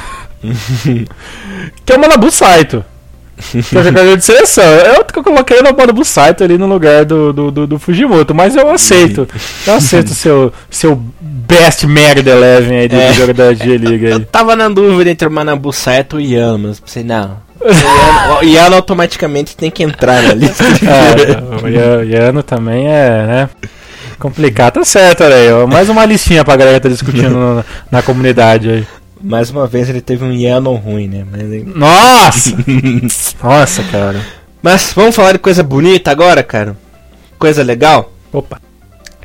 [1.85, 2.85] que é o Manabu Saito.
[3.51, 4.65] Que é o jogador de seleção.
[4.65, 8.71] Eu coloquei o Manabu Saito ali no lugar do, do, do, do Fujimoto, mas eu
[8.71, 9.27] aceito.
[9.67, 13.13] Eu aceito o seu, seu best merda eleven aí do é.
[13.13, 14.09] jogador de Liga.
[14.09, 17.43] Eu tava na dúvida entre o Manabu Saito e o Yano, mas pensei, não.
[18.41, 20.65] O Yano automaticamente tem que entrar na lista.
[21.65, 23.49] É, o Yano também é, né?
[24.19, 25.67] Complicado, tá certo, olha aí.
[25.67, 28.87] Mais uma listinha pra galera que tá discutindo na, na comunidade aí.
[29.25, 31.25] Mais uma vez ele teve um Yano ruim, né?
[31.31, 31.75] Mas...
[31.75, 32.55] Nossa!
[33.43, 34.21] Nossa, cara.
[34.63, 36.77] Mas vamos falar de coisa bonita agora, cara?
[37.39, 38.13] Coisa legal?
[38.31, 38.61] Opa.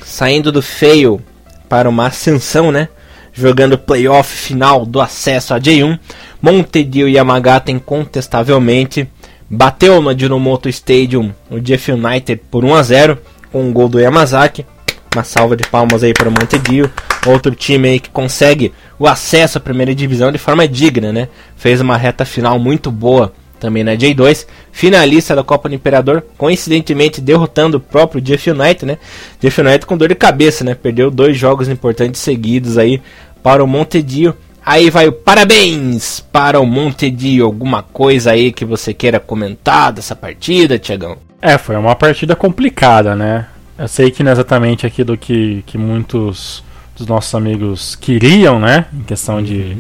[0.02, 1.22] Saindo do feio
[1.68, 2.88] para uma ascensão, né?
[3.34, 6.00] Jogando playoff final do acesso a J1,
[6.41, 9.06] Montedio Yamagata incontestavelmente
[9.50, 13.18] bateu no Dinomoto Stadium o Jeff United por 1 a 0
[13.52, 14.66] com um gol do Yamazaki.
[15.14, 16.89] Uma salva de palmas aí para o Montedio,
[17.26, 21.30] outro time aí que consegue o acesso à primeira divisão de forma digna, né?
[21.56, 27.20] Fez uma reta final muito boa também na J2, finalista da Copa do Imperador, coincidentemente
[27.20, 28.97] derrotando o próprio Jeff United, né?
[29.39, 30.76] Jeff United com dor de cabeça, né?
[30.76, 33.02] Perdeu dois jogos importantes seguidos aí
[33.41, 34.36] para o Montedio.
[34.66, 37.45] Aí vai o parabéns para o Montedio.
[37.45, 41.18] Alguma coisa aí que você queira comentar dessa partida, Tiagão?
[41.41, 43.47] É, foi uma partida complicada, né?
[43.78, 46.64] Eu sei que não é exatamente aquilo que, que muitos
[47.00, 48.86] dos nossos amigos queriam, né?
[48.93, 49.43] Em questão uhum.
[49.43, 49.78] de,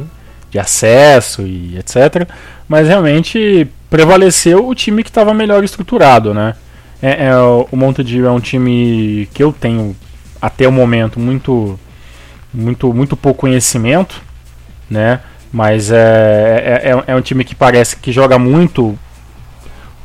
[0.49, 2.27] de acesso e etc.
[2.67, 6.55] Mas realmente prevaleceu o time que estava melhor estruturado, né?
[7.01, 9.95] É, é, o Montedio é um time que eu tenho
[10.41, 11.79] até o momento muito
[12.53, 14.21] muito muito pouco conhecimento,
[14.89, 15.19] né?
[15.51, 18.97] Mas é, é, é, é um time que parece que joga muito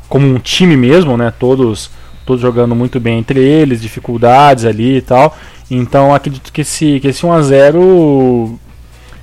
[0.09, 1.33] como um time mesmo, né?
[1.39, 1.91] Todos
[2.25, 5.37] todos jogando muito bem entre eles, dificuldades ali e tal.
[5.71, 8.59] Então acredito que esse, que esse 1x0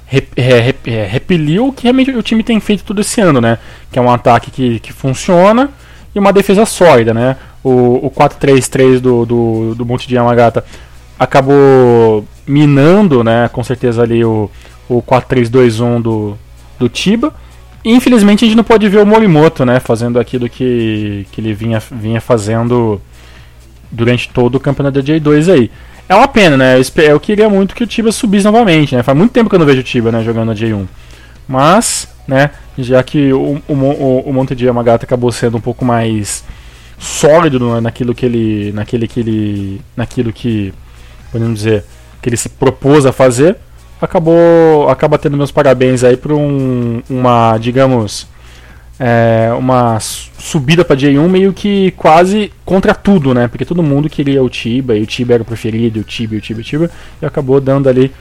[0.05, 3.39] rep, é, rep, é, repeliu o que realmente o time tem feito todo esse ano,
[3.39, 3.57] né?
[3.91, 5.69] Que é um ataque que, que funciona
[6.13, 7.37] e uma defesa sólida, né?
[7.63, 10.65] O, o 4-3-3 do, do, do Monte de Yamagata
[11.17, 13.49] acabou minando, né?
[13.49, 14.49] Com certeza ali o,
[14.89, 16.37] o 4-3-2-1 do,
[16.77, 17.33] do Tiba.
[17.83, 19.79] E, infelizmente a gente não pode ver o Morimoto, né?
[19.79, 23.01] Fazendo aquilo que, que ele vinha, vinha fazendo
[23.89, 25.71] durante todo o campeonato da J2 aí.
[26.11, 26.77] É uma pena, né?
[26.77, 29.01] Eu, eu queria muito que o Tiba subisse novamente, né?
[29.01, 30.85] Faz muito tempo que eu não vejo o Tiba, né, jogando na J1.
[31.47, 35.85] Mas, né, já que o, o, o, o Monte de Yamagata acabou sendo um pouco
[35.85, 36.43] mais
[36.99, 38.73] sólido naquilo que ele.
[38.73, 39.81] naquele que ele.
[39.95, 40.73] naquilo que.
[41.31, 41.85] podemos dizer.
[42.21, 43.55] que ele se propôs a fazer,
[44.01, 44.89] acabou.
[44.89, 48.27] acaba tendo meus parabéns aí por um, uma, digamos
[49.03, 53.47] é, uma subida para J1 meio que quase contra tudo, né?
[53.47, 56.39] Porque todo mundo queria o Tiba e o Tiba era o preferido, o Tiba, o
[56.39, 58.11] Tiba, o Tiba, e acabou dando ali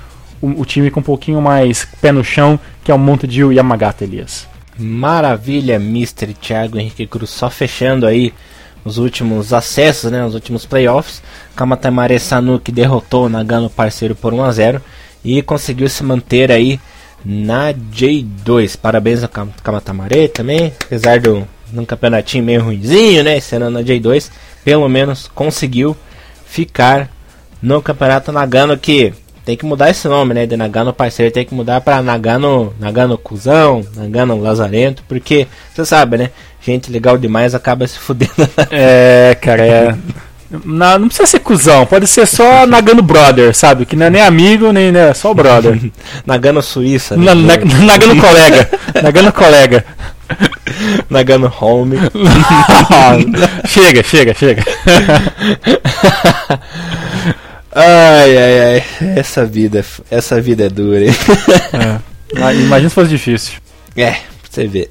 [0.41, 4.05] o, o, time com um pouquinho mais pé no chão, que é o Montedio Yamagata,
[4.05, 4.49] Elias.
[4.79, 6.33] Maravilha, Mr.
[6.33, 8.33] Thiago Henrique Cruz, só fechando aí
[8.83, 11.23] os últimos acessos, né, os últimos playoffs.
[11.55, 14.83] Kamatamare Sanuki derrotou o Nagano parceiro por 1 a 0
[15.23, 16.81] e conseguiu se manter aí
[17.25, 18.77] na J2.
[18.77, 19.29] Parabéns ao
[19.63, 23.39] Kamatamare também, apesar do um campeonatinho meio ruimzinho, né?
[23.41, 24.31] Sendo na J2,
[24.65, 25.97] pelo menos conseguiu
[26.47, 27.09] ficar
[27.63, 29.13] no campeonato Nagano que
[29.45, 30.47] tem que mudar esse nome, né?
[30.47, 36.19] De Nagano parceiro tem que mudar para Nagano, Nagano cuzão, Nagano lazarento, porque você sabe,
[36.19, 36.31] né?
[36.61, 38.33] Gente legal demais acaba se fudendo.
[38.71, 39.97] É, cara, é
[40.51, 43.87] Não, não precisa ser cuzão, pode ser só Nagano Brother, sabe?
[43.87, 45.79] Que não é nem amigo, nem né, só brother.
[46.27, 47.17] Nagano Suíça.
[47.17, 47.27] Né?
[47.27, 48.69] Na, na, Nagano colega.
[49.01, 49.85] Nagano colega.
[51.09, 51.97] Nagano Home.
[53.67, 54.65] chega, chega, chega.
[57.73, 58.85] ai, ai, ai.
[59.17, 61.15] Essa vida, essa vida é dura, hein?
[61.73, 62.55] É.
[62.55, 63.55] Imagina se fosse difícil.
[63.97, 64.89] É, você vê.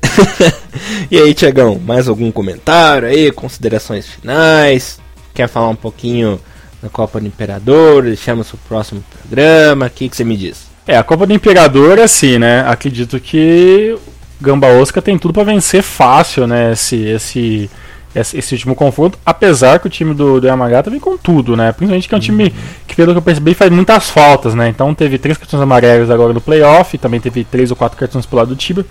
[1.09, 3.31] e aí, Tiagão, mais algum comentário aí?
[3.31, 4.99] Considerações finais?
[5.39, 6.37] Quer falar um pouquinho
[6.83, 8.03] da Copa do Imperador?
[8.03, 9.85] Deixamos o próximo programa.
[9.85, 10.67] O que, que você me diz?
[10.85, 12.65] É, a Copa do Imperador, assim, né?
[12.67, 13.97] Acredito que
[14.41, 16.73] Gamba Osaka tem tudo para vencer fácil, né?
[16.73, 17.69] Esse, esse,
[18.13, 19.17] esse, último confronto.
[19.25, 21.71] Apesar que o time do, do Yamagata vem com tudo, né?
[21.71, 22.51] Principalmente que é um time uhum.
[22.85, 24.67] que, pelo que eu percebi, faz muitas faltas, né?
[24.67, 28.35] Então teve três cartões amarelos agora no playoff, também teve três ou quatro cartões pro
[28.35, 28.85] lado do Tiba.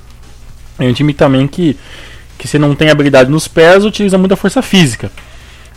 [0.79, 1.77] É um time também que,
[2.39, 5.11] que se não tem habilidade nos pés, utiliza muita força física.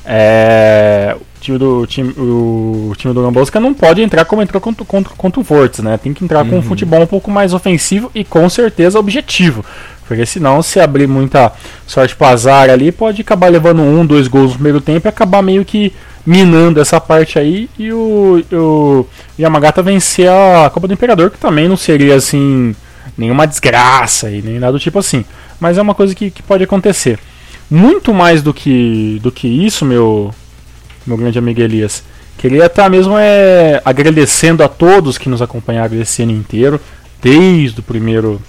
[0.05, 4.85] É, o time do time, o time do Gambosca não pode entrar como entrou contra,
[4.85, 5.97] contra, contra o Vortex, né?
[5.97, 6.49] Tem que entrar uhum.
[6.49, 9.63] com um futebol um pouco mais ofensivo e com certeza objetivo.
[10.07, 11.53] Porque senão, se abrir muita
[11.87, 15.41] sorte pro azar ali, pode acabar levando um, dois gols no primeiro tempo e acabar
[15.41, 15.93] meio que
[16.25, 19.07] minando essa parte aí e o, o
[19.39, 22.75] Yamagata vencer a Copa do Imperador, que também não seria assim
[23.17, 25.23] nenhuma desgraça e nem nada do tipo assim.
[25.59, 27.19] Mas é uma coisa que, que pode acontecer.
[27.71, 30.35] Muito mais do que, do que isso, meu,
[31.07, 32.03] meu grande amigo Elias.
[32.37, 36.81] Queria estar mesmo é, agradecendo a todos que nos acompanharam esse ano inteiro,
[37.21, 38.41] desde o primeiro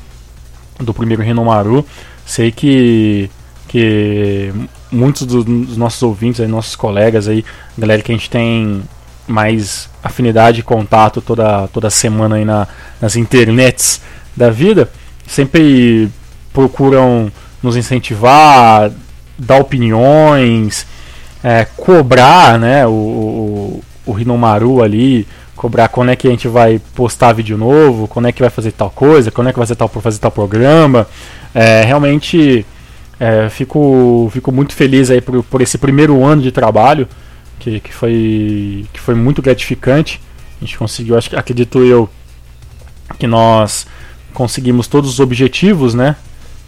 [0.80, 1.86] do primeiro Renomaru.
[2.26, 3.30] Sei que,
[3.68, 4.52] que
[4.90, 7.44] muitos dos nossos ouvintes, aí, nossos colegas aí,
[7.78, 8.82] galera que a gente tem
[9.28, 12.66] mais afinidade e contato toda, toda semana aí na,
[13.00, 14.00] nas internets
[14.36, 14.90] da vida,
[15.28, 16.10] sempre
[16.52, 17.30] procuram
[17.62, 18.90] nos incentivar,
[19.38, 20.86] dar opiniões,
[21.42, 25.26] é, cobrar né, o, o, o Rinomaru ali,
[25.56, 28.72] cobrar quando é que a gente vai postar vídeo novo, quando é que vai fazer
[28.72, 31.06] tal coisa, quando é que vai fazer tal, fazer tal programa.
[31.54, 32.64] É, realmente
[33.20, 37.06] é, fico, fico muito feliz aí por, por esse primeiro ano de trabalho,
[37.58, 40.20] que, que, foi, que foi muito gratificante.
[40.60, 42.08] A gente conseguiu, acho acredito eu,
[43.18, 43.86] que nós
[44.32, 46.16] conseguimos todos os objetivos, né?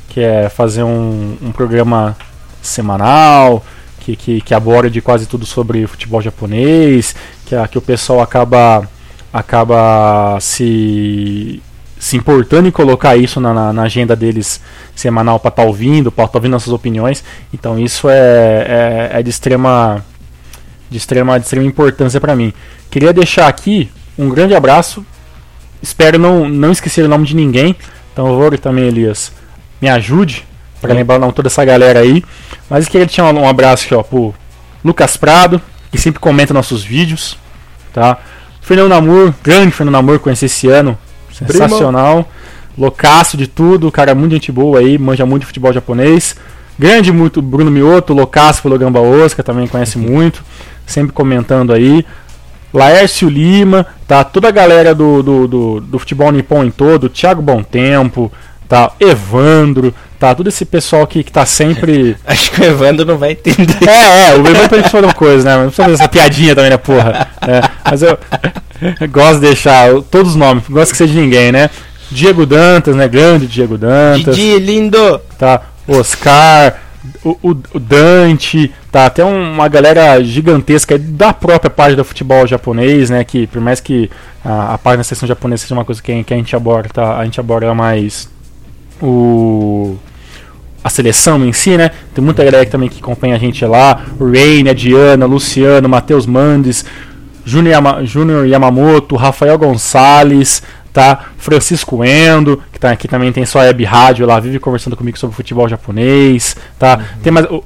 [0.08, 2.16] Que é fazer um, um programa
[2.66, 3.64] semanal,
[4.00, 7.14] que, que, que aborde quase tudo sobre futebol japonês,
[7.46, 8.88] que, que o pessoal acaba,
[9.32, 11.62] acaba se
[11.96, 14.60] se importando em colocar isso na, na, agenda deles
[14.94, 17.24] semanal para estar tá ouvindo, para estar tá ouvindo nossas opiniões.
[17.52, 20.04] Então isso é, é, é, de extrema
[20.90, 22.52] de extrema de extrema importância para mim.
[22.90, 25.04] Queria deixar aqui um grande abraço.
[25.80, 27.74] Espero não não esquecer o nome de ninguém.
[28.14, 29.32] Então, vou também, Elias,
[29.82, 30.46] me ajude
[30.84, 32.22] para lembrar o nome de toda essa galera aí.
[32.68, 34.34] Mas queria deixar um abraço aqui, ó, pro
[34.84, 35.60] Lucas Prado,
[35.90, 37.38] que sempre comenta nossos vídeos,
[37.92, 38.18] tá?
[38.60, 40.98] Fernando Namur, grande Fernando Namur, conheci esse ano,
[41.32, 42.24] Sensacional.
[42.24, 42.44] Primo.
[42.76, 46.36] Loucaço de tudo, cara muito gente boa aí, manja muito de futebol japonês.
[46.78, 50.04] Grande muito Bruno Mioto, loucaço pelo Gamba Oscar, também conhece uhum.
[50.04, 50.44] muito,
[50.84, 52.04] sempre comentando aí.
[52.72, 54.24] Laércio Lima, tá?
[54.24, 58.32] Toda a galera do, do, do, do futebol nipom em todo, Thiago Bom Tempo,
[58.68, 58.90] tá?
[58.98, 59.94] Evandro,
[60.24, 60.34] tá?
[60.34, 62.16] Todo esse pessoal aqui que tá sempre.
[62.26, 63.76] Acho que o Evandro não vai entender.
[63.86, 65.56] É, é, o Evandro tá falando coisa, né?
[65.56, 67.28] Não precisa fazer essa piadinha também, né, porra?
[67.42, 68.18] É, mas eu,
[69.10, 71.68] gosto de deixar todos os nomes, gosto que seja de ninguém, né?
[72.10, 73.06] Diego Dantas, né?
[73.06, 74.34] Grande Diego Dantas.
[74.34, 75.20] Didi, lindo!
[75.38, 76.80] Tá, Oscar,
[77.22, 79.06] o, o, o, Dante, tá?
[79.06, 83.24] Até uma galera gigantesca da própria página do futebol japonês, né?
[83.24, 84.10] Que por mais que
[84.42, 87.18] a, a página da seção japonesa seja uma coisa que, que a gente aborda, tá?
[87.18, 88.28] A gente aborda mais
[89.02, 89.96] o
[90.84, 91.90] a seleção em si, né?
[92.14, 94.04] Tem muita galera também que acompanha a gente lá.
[94.20, 96.84] O Raine, a Diana, Luciano, Matheus Mandes,
[97.42, 100.62] Júnior Yama, Yamamoto, Rafael Gonçalves,
[100.92, 101.24] tá?
[101.38, 105.34] Francisco Endo, que tá aqui também tem sua web rádio lá, vive conversando comigo sobre
[105.34, 106.98] futebol japonês, tá?
[106.98, 107.20] Uhum.
[107.22, 107.64] Tem mais o,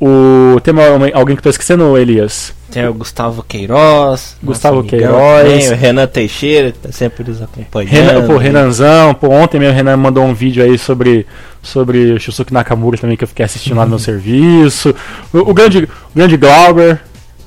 [0.00, 0.74] o, o tem
[1.14, 2.54] alguém que estou esquecendo, Elias?
[2.70, 7.90] Tem o Gustavo Queiroz, Gustavo Queiroz, tem o Renan Teixeira, que tá sempre nos acompanhando.
[7.92, 11.26] Renan, pô, Renanzão, pô, ontem meu Renan mandou um vídeo aí sobre
[11.62, 14.94] sobre o Shusuke Nakamura também que eu fiquei assistindo lá no meu serviço.
[15.32, 17.00] O, o grande o grande Glauber,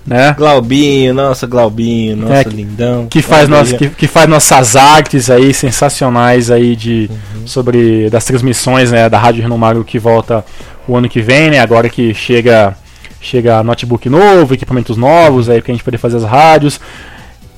[0.05, 0.35] né?
[0.37, 3.07] Glaubinho, nossa, Glaubinho, nossa, é, lindão.
[3.07, 7.47] Que faz, nossa, que, que, faz nossas artes aí sensacionais aí de, uhum.
[7.47, 10.45] sobre das transmissões né, da Rádio Renomaru que volta
[10.87, 11.59] o ano que vem, né?
[11.59, 12.75] Agora que chega
[13.19, 16.79] chega notebook novo, equipamentos novos aí que a gente poder fazer as rádios.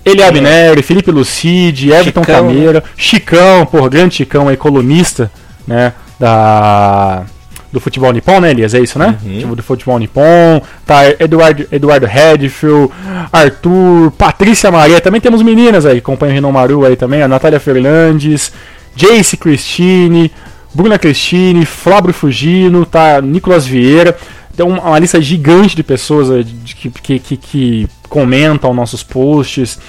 [0.06, 2.84] Ele Abneri, Felipe Lucide, Everton Chicão, Cameira, né?
[2.96, 5.30] Chicão, por grande Chicão aí, colunista,
[5.68, 5.94] né?
[6.18, 7.26] Da
[7.72, 8.74] do futebol nipom, né, Elias?
[8.74, 9.18] É isso, né?
[9.24, 9.40] Uhum.
[9.40, 10.62] Tipo, do futebol nipom.
[10.86, 12.92] Tá, Eduardo, Eduardo Redfield,
[13.32, 15.02] Arthur, Patrícia Maria.
[15.02, 17.22] Também temos meninas aí, acompanha o Renan Maru aí também.
[17.22, 18.54] A Natália Fernandes,
[18.96, 20.32] Jace Christine,
[20.78, 23.20] Bruna Cristine, Flávio Fugino, tá?
[23.20, 24.16] Nicolas Vieira.
[24.56, 29.80] Tem uma lista gigante de pessoas eh, que, que, que, que comentam nossos posts,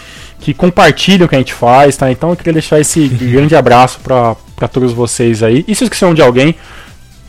[0.40, 2.10] que compartilham o que a gente faz, tá?
[2.10, 5.62] Então eu queria deixar esse grande abraço para todos vocês aí.
[5.68, 6.54] E se esqueceram de alguém,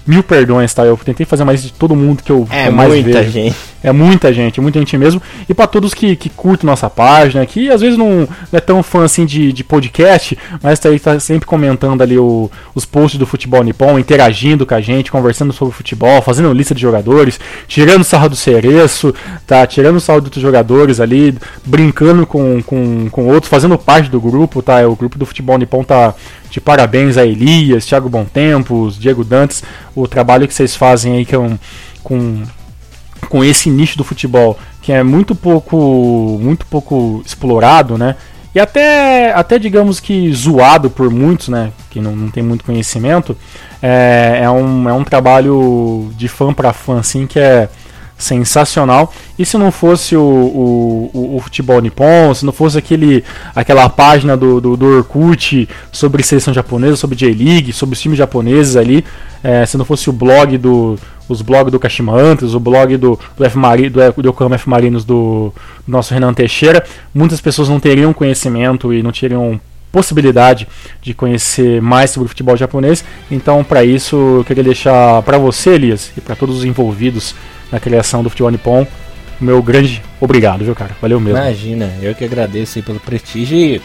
[0.08, 0.86] mil perdões, tá?
[0.86, 3.32] Eu tentei fazer mais de todo mundo que eu é, mais muita vejo.
[3.32, 3.56] gente.
[3.82, 5.22] É muita gente, muita gente mesmo.
[5.48, 8.84] E para todos que, que curtem nossa página, que às vezes não, não é tão
[8.84, 13.18] fã assim de, de podcast, mas tá, aí, tá sempre comentando ali o, os posts
[13.18, 18.04] do Futebol Nippon, interagindo com a gente, conversando sobre futebol, fazendo lista de jogadores, tirando
[18.04, 19.14] sarro do Cereço,
[19.48, 19.66] tá?
[19.66, 24.86] Tirando sarro dos jogadores ali, brincando com, com, com outros, fazendo parte do grupo, tá?
[24.88, 26.14] O grupo do Futebol Nippon tá
[26.50, 29.64] de parabéns a Elias, Thiago Bontempos, Diego Dantes,
[29.96, 31.58] o trabalho que vocês fazem aí que é um,
[32.04, 32.44] com
[33.30, 38.16] com esse nicho do futebol que é muito pouco muito pouco explorado, né?
[38.54, 41.72] E até, até digamos que zoado por muitos, né?
[41.90, 43.38] Que não, não tem muito conhecimento.
[43.82, 47.70] É, é, um, é um trabalho de fã para fã, assim, que é
[48.18, 49.14] sensacional.
[49.38, 53.24] E se não fosse o, o, o, o futebol nippon, se não fosse aquele,
[53.56, 58.76] aquela página do, do, do Orkut sobre seleção japonesa, sobre J-League, sobre os times japoneses
[58.76, 59.06] ali,
[59.44, 60.98] é, se não fosse o blog do,
[61.30, 64.68] os blogs do Kashima Antlers, o blog do, do, F Mari, do, do Yokohama F
[64.68, 65.54] Marinos do,
[65.88, 69.62] do nosso Renan Teixeira, muitas pessoas não teriam conhecimento e não teriam
[69.92, 70.68] possibilidade
[71.02, 73.04] de conhecer mais sobre o futebol japonês.
[73.30, 77.36] Então, para isso, eu queria deixar para você, Elias, e para todos os envolvidos
[77.72, 78.86] na criação do futebol nippon,
[79.40, 80.92] meu grande obrigado, viu, cara?
[81.02, 81.40] Valeu mesmo.
[81.40, 83.82] Imagina, eu que agradeço pelo prestígio e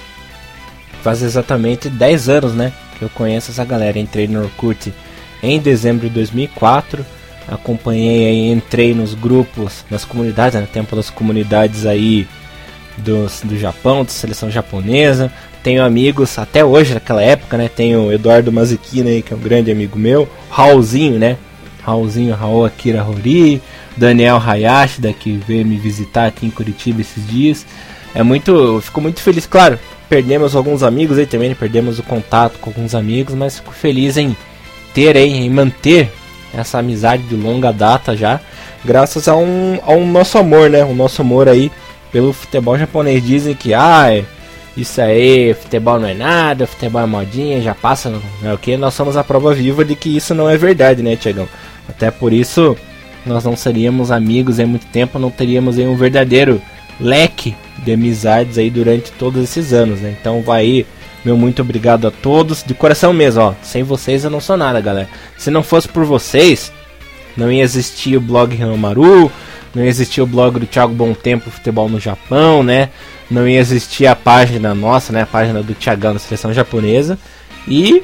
[1.03, 3.99] faz exatamente 10 anos, né, que eu conheço essa galera.
[3.99, 4.93] Entrei no Orkut
[5.43, 7.05] em dezembro de 2004
[7.49, 10.67] acompanhei aí, entrei nos grupos, nas comunidades, né?
[10.73, 12.27] Tempo das comunidades aí
[12.97, 15.33] dos, do Japão, da seleção japonesa.
[15.63, 17.69] Tenho amigos até hoje, naquela época, né?
[17.69, 20.29] Tenho o Eduardo Mazikina aí, que é um grande amigo meu.
[20.51, 21.37] Raulzinho, né?
[21.83, 23.63] Raulzinho, Raul Akira Hori.
[23.97, 27.65] Daniel Hayashi, daqui veio me visitar aqui em Curitiba esses dias.
[28.15, 29.79] É muito, fico muito feliz, claro.
[30.09, 34.37] Perdemos alguns amigos aí também, perdemos o contato com alguns amigos, mas fico feliz em
[34.93, 36.13] ter aí, em manter
[36.57, 38.41] essa amizade de longa data já,
[38.85, 40.85] graças a um, a um nosso amor, né?
[40.85, 41.71] O nosso amor aí
[42.13, 43.25] pelo futebol japonês.
[43.25, 44.23] Dizem que, ah,
[44.77, 48.77] isso aí, futebol não é nada, futebol é modinha, já passa, não é o que?
[48.77, 51.49] Nós somos a prova viva de que isso não é verdade, né, Tiagão?
[51.89, 52.77] Até por isso,
[53.27, 56.61] nós não seríamos amigos em muito tempo, não teríamos aí um verdadeiro
[57.01, 60.17] leque de amizades aí durante todos esses anos, né?
[60.21, 60.87] Então vai aí
[61.25, 63.55] meu muito obrigado a todos, de coração mesmo, ó.
[63.62, 65.09] Sem vocês eu não sou nada, galera.
[65.39, 66.70] Se não fosse por vocês,
[67.37, 69.33] não ia existir o blog Renomaru,
[69.75, 72.91] não ia existir o blog do Thiago Bom Tempo Futebol no Japão, né?
[73.31, 75.22] Não ia existir a página nossa, né?
[75.22, 77.18] A página do Thiagão da seleção japonesa.
[77.66, 78.03] E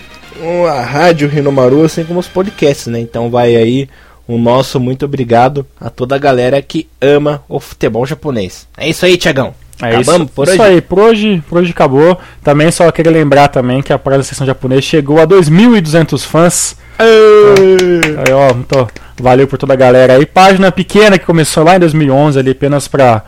[0.69, 2.99] a rádio Renomaru, assim como os podcasts, né?
[2.99, 3.89] Então vai aí
[4.27, 8.67] o nosso muito obrigado a toda a galera que ama o futebol japonês.
[8.77, 9.55] É isso aí, Thiagão.
[9.83, 10.53] É Acabamos isso, por hoje?
[10.53, 12.19] Isso aí, por hoje, por hoje acabou.
[12.43, 16.77] Também só queria lembrar também que a Praia da Sessão Japonesa chegou a 2.200 fãs.
[16.99, 18.89] Aí, ó, muito,
[19.21, 20.27] valeu por toda a galera aí.
[20.27, 23.25] Página pequena que começou lá em 2011 ali apenas para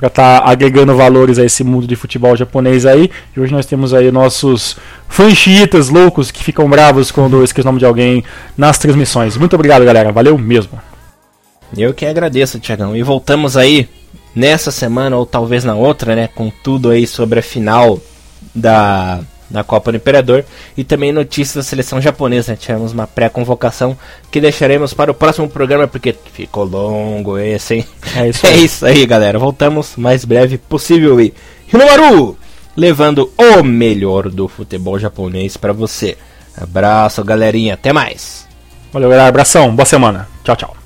[0.00, 3.10] para estar tá agregando valores a esse mundo de futebol japonês aí.
[3.36, 7.70] E hoje nós temos aí nossos fanchitas loucos que ficam bravos quando eu esqueço o
[7.70, 8.24] nome de alguém
[8.56, 9.36] nas transmissões.
[9.36, 10.10] Muito obrigado, galera.
[10.10, 10.80] Valeu mesmo.
[11.76, 12.96] Eu que agradeço, Tiagão.
[12.96, 13.90] E voltamos aí
[14.34, 17.98] nessa semana ou talvez na outra, né, com tudo aí sobre a final
[18.54, 20.44] da, da Copa do Imperador
[20.76, 22.52] e também notícias da seleção japonesa.
[22.52, 22.58] Né?
[22.60, 23.96] Tivemos uma pré-convocação
[24.30, 27.86] que deixaremos para o próximo programa porque ficou longo esse, hein?
[28.14, 29.38] É isso é aí, é isso aí galera.
[29.38, 31.34] Voltamos mais breve possível e
[31.72, 32.36] Hinomaru
[32.76, 36.16] levando o melhor do futebol japonês para você.
[36.56, 37.74] Abraço, galerinha.
[37.74, 38.46] Até mais.
[38.92, 39.28] Valeu, galera.
[39.28, 39.74] Abração.
[39.74, 40.28] Boa semana.
[40.44, 40.79] Tchau, tchau.